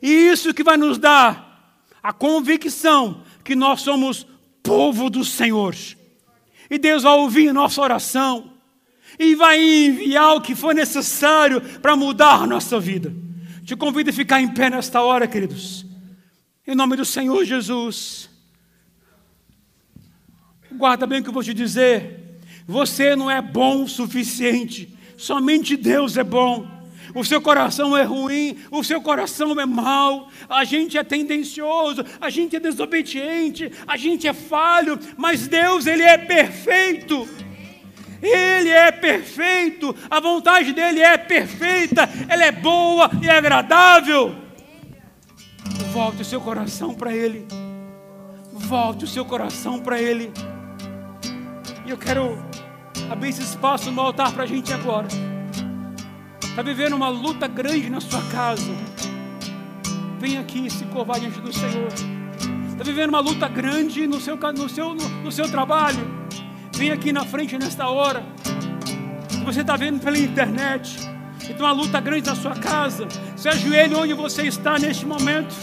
e 0.00 0.08
isso 0.08 0.54
que 0.54 0.62
vai 0.62 0.76
nos 0.76 0.98
dar 0.98 1.82
a 2.02 2.12
convicção 2.12 3.22
que 3.42 3.56
nós 3.56 3.80
somos 3.80 4.26
povo 4.62 5.10
do 5.10 5.24
Senhor 5.24 5.74
e 6.70 6.78
Deus 6.78 7.02
vai 7.02 7.14
ouvir 7.14 7.52
nossa 7.52 7.80
oração. 7.80 8.52
E 9.18 9.34
vai 9.34 9.58
enviar 9.58 10.36
o 10.36 10.40
que 10.40 10.54
for 10.54 10.74
necessário 10.74 11.60
para 11.80 11.96
mudar 11.96 12.42
a 12.42 12.46
nossa 12.46 12.78
vida. 12.78 13.12
Te 13.64 13.74
convido 13.74 14.10
a 14.10 14.12
ficar 14.12 14.40
em 14.40 14.48
pé 14.48 14.68
nesta 14.70 15.00
hora, 15.00 15.26
queridos. 15.26 15.84
Em 16.66 16.74
nome 16.74 16.94
do 16.94 17.04
Senhor 17.04 17.44
Jesus. 17.44 18.28
Guarda 20.78 21.06
bem 21.06 21.20
o 21.20 21.22
que 21.22 21.28
eu 21.28 21.34
vou 21.34 21.42
te 21.42 21.52
dizer. 21.52 22.38
Você 22.66 23.14
não 23.14 23.30
é 23.30 23.42
bom 23.42 23.82
o 23.82 23.88
suficiente. 23.88 24.96
Somente 25.16 25.76
Deus 25.76 26.16
é 26.16 26.24
bom 26.24 26.78
o 27.14 27.24
seu 27.24 27.40
coração 27.40 27.96
é 27.96 28.02
ruim, 28.02 28.58
o 28.70 28.84
seu 28.84 29.00
coração 29.00 29.58
é 29.58 29.66
mau, 29.66 30.28
a 30.48 30.64
gente 30.64 30.98
é 30.98 31.02
tendencioso, 31.02 32.04
a 32.20 32.30
gente 32.30 32.56
é 32.56 32.60
desobediente, 32.60 33.72
a 33.86 33.96
gente 33.96 34.26
é 34.28 34.32
falho, 34.32 34.98
mas 35.16 35.48
Deus, 35.48 35.86
Ele 35.86 36.02
é 36.02 36.18
perfeito. 36.18 37.28
Ele 38.20 38.70
é 38.70 38.90
perfeito, 38.90 39.94
a 40.10 40.18
vontade 40.18 40.72
dele 40.72 41.00
é 41.00 41.16
perfeita, 41.16 42.08
ela 42.28 42.44
é 42.44 42.50
boa 42.50 43.08
e 43.22 43.30
agradável. 43.30 44.34
Volte 45.92 46.22
o 46.22 46.24
seu 46.24 46.40
coração 46.40 46.94
para 46.94 47.14
Ele, 47.14 47.46
volte 48.52 49.04
o 49.04 49.08
seu 49.08 49.24
coração 49.24 49.78
para 49.78 50.02
Ele. 50.02 50.32
E 51.88 51.90
eu 51.90 51.96
quero 51.96 52.38
abrir 53.10 53.30
esse 53.30 53.40
espaço 53.40 53.90
no 53.90 54.02
altar 54.02 54.30
para 54.32 54.42
a 54.42 54.46
gente 54.46 54.70
agora. 54.74 55.08
Está 56.44 56.60
vivendo 56.60 56.92
uma 56.92 57.08
luta 57.08 57.48
grande 57.48 57.88
na 57.88 57.98
sua 57.98 58.20
casa, 58.24 58.70
vem 60.20 60.36
aqui 60.36 60.68
se 60.68 60.84
curvar 60.84 61.18
diante 61.18 61.40
do 61.40 61.50
Senhor. 61.50 61.88
Está 62.70 62.84
vivendo 62.84 63.08
uma 63.08 63.20
luta 63.20 63.48
grande 63.48 64.06
no 64.06 64.20
seu, 64.20 64.36
no, 64.36 64.68
seu, 64.68 64.94
no, 64.94 65.08
no 65.08 65.32
seu 65.32 65.50
trabalho, 65.50 66.06
vem 66.74 66.90
aqui 66.90 67.10
na 67.10 67.24
frente 67.24 67.56
nesta 67.56 67.88
hora. 67.88 68.22
Se 69.30 69.42
você 69.42 69.62
está 69.62 69.74
vendo 69.74 69.98
pela 69.98 70.18
internet, 70.18 70.98
então 71.48 71.64
uma 71.64 71.72
luta 71.72 72.02
grande 72.02 72.26
na 72.26 72.36
sua 72.36 72.54
casa, 72.54 73.08
se 73.34 73.48
ajoelhe 73.48 73.94
onde 73.94 74.12
você 74.12 74.42
está 74.42 74.78
neste 74.78 75.06
momento. 75.06 75.56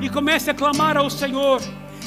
E 0.00 0.10
comece 0.10 0.50
a 0.50 0.54
clamar 0.54 0.96
ao 0.96 1.08
Senhor. 1.08 1.62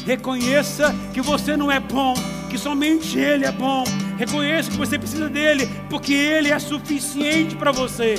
Reconheça 0.06 0.94
que 1.14 1.22
você 1.22 1.56
não 1.56 1.72
é 1.72 1.80
bom, 1.80 2.14
que 2.54 2.60
somente 2.60 3.18
Ele 3.18 3.46
é 3.46 3.52
bom. 3.52 3.84
Reconheça 4.16 4.70
que 4.70 4.78
você 4.78 5.00
precisa 5.00 5.28
dele, 5.28 5.68
porque 5.90 6.14
Ele 6.14 6.52
é 6.52 6.60
suficiente 6.60 7.56
para 7.56 7.72
você. 7.72 8.14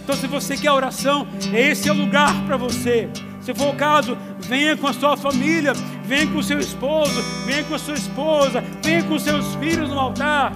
Então, 0.00 0.14
se 0.14 0.28
você 0.28 0.56
quer 0.56 0.70
oração, 0.70 1.26
esse 1.52 1.88
é 1.88 1.92
o 1.92 1.96
lugar 1.96 2.32
para 2.46 2.56
você. 2.56 3.10
Se 3.40 3.52
for 3.52 3.74
o 3.74 3.76
caso, 3.76 4.16
venha 4.38 4.76
com 4.76 4.86
a 4.86 4.92
sua 4.92 5.16
família, 5.16 5.72
venha 6.04 6.28
com 6.28 6.38
o 6.38 6.42
seu 6.42 6.60
esposo, 6.60 7.20
venha 7.44 7.64
com 7.64 7.74
a 7.74 7.78
sua 7.80 7.94
esposa, 7.94 8.62
venha 8.80 9.02
com 9.02 9.18
seus 9.18 9.56
filhos 9.56 9.90
no 9.90 9.98
altar. 9.98 10.54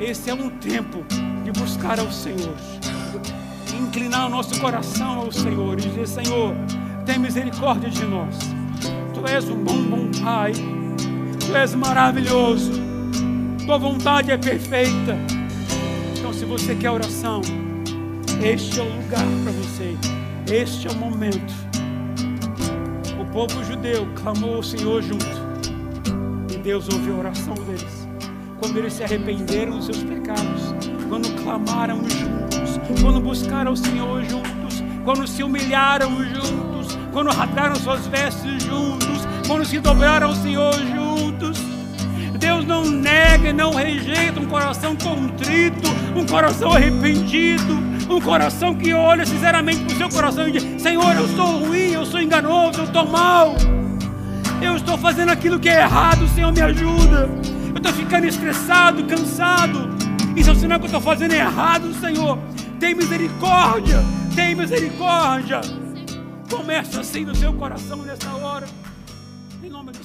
Esse 0.00 0.30
é 0.30 0.34
um 0.34 0.48
tempo 0.48 1.04
de 1.44 1.52
buscar 1.52 2.00
ao 2.00 2.10
Senhor, 2.10 2.54
inclinar 3.78 4.28
o 4.28 4.30
nosso 4.30 4.58
coração 4.58 5.18
ao 5.18 5.32
Senhor 5.32 5.78
e 5.78 5.82
dizer: 5.82 6.08
Senhor, 6.08 6.54
tem 7.04 7.18
misericórdia 7.18 7.90
de 7.90 8.06
nós. 8.06 8.34
Tu 9.12 9.28
és 9.28 9.46
um 9.46 9.62
bom, 9.62 9.82
bom 9.82 10.10
Pai. 10.24 10.54
Tu 11.50 11.56
és 11.56 11.74
maravilhoso. 11.74 12.70
Tua 13.66 13.76
vontade 13.76 14.30
é 14.30 14.38
perfeita. 14.38 15.18
Então, 16.16 16.32
se 16.32 16.44
você 16.44 16.76
quer 16.76 16.92
oração, 16.92 17.40
este 18.40 18.78
é 18.78 18.82
o 18.84 18.86
lugar 18.86 19.24
para 19.42 19.50
você. 19.50 19.96
Este 20.48 20.86
é 20.86 20.92
o 20.92 20.94
momento. 20.94 21.52
O 23.20 23.24
povo 23.32 23.64
judeu 23.64 24.06
clamou 24.14 24.56
ao 24.56 24.62
Senhor 24.62 25.02
junto. 25.02 25.26
E 26.54 26.58
Deus 26.58 26.88
ouviu 26.88 27.16
a 27.16 27.18
oração 27.18 27.54
deles. 27.54 28.08
Quando 28.60 28.78
eles 28.78 28.92
se 28.92 29.02
arrependeram 29.02 29.76
dos 29.76 29.86
seus 29.86 30.04
pecados. 30.04 30.72
Quando 31.08 31.34
clamaram 31.42 31.96
juntos. 32.08 32.78
Quando 33.02 33.20
buscaram 33.20 33.72
o 33.72 33.76
Senhor 33.76 34.22
juntos. 34.22 34.84
Quando 35.04 35.26
se 35.26 35.42
humilharam 35.42 36.12
juntos. 36.26 36.96
Quando 37.12 37.30
rasgaram 37.32 37.74
suas 37.74 38.06
vestes 38.06 38.62
juntos. 38.62 39.26
Quando 39.48 39.64
se 39.64 39.80
dobraram 39.80 40.28
ao 40.28 40.34
Senhor 40.36 40.74
juntos. 40.74 40.99
Deus 42.40 42.66
não 42.66 42.84
nega 42.84 43.50
e 43.50 43.52
não 43.52 43.74
rejeita 43.74 44.40
um 44.40 44.46
coração 44.46 44.96
contrito, 44.96 45.88
um 46.16 46.24
coração 46.26 46.72
arrependido, 46.72 47.78
um 48.08 48.18
coração 48.18 48.74
que 48.74 48.94
olha 48.94 49.26
sinceramente 49.26 49.84
para 49.84 49.92
o 49.92 49.96
seu 49.96 50.08
coração 50.08 50.48
e 50.48 50.52
diz: 50.52 50.82
Senhor, 50.82 51.14
eu 51.14 51.28
sou 51.28 51.58
ruim, 51.58 51.92
eu 51.92 52.06
sou 52.06 52.20
enganoso, 52.20 52.80
eu 52.80 52.84
estou 52.84 53.06
mal, 53.06 53.54
eu 54.62 54.74
estou 54.74 54.96
fazendo 54.96 55.30
aquilo 55.30 55.60
que 55.60 55.68
é 55.68 55.80
errado, 55.80 56.26
Senhor, 56.28 56.50
me 56.50 56.62
ajuda. 56.62 57.28
Eu 57.68 57.76
estou 57.76 57.92
ficando 57.92 58.26
estressado, 58.26 59.04
cansado. 59.04 59.90
Isso 60.34 60.50
é 60.50 60.52
o 60.52 60.56
sinal 60.56 60.78
que 60.78 60.86
eu 60.86 60.88
estou 60.88 61.00
fazendo 61.00 61.32
errado, 61.32 61.92
Senhor. 62.00 62.38
Tem 62.78 62.94
misericórdia, 62.94 64.02
tem 64.34 64.54
misericórdia. 64.54 65.60
Começa 66.50 67.00
assim 67.00 67.24
no 67.24 67.34
seu 67.34 67.52
coração 67.52 67.98
nessa 67.98 68.30
hora. 68.34 68.66
Em 69.62 69.68
nome 69.68 69.92
do 69.92 70.02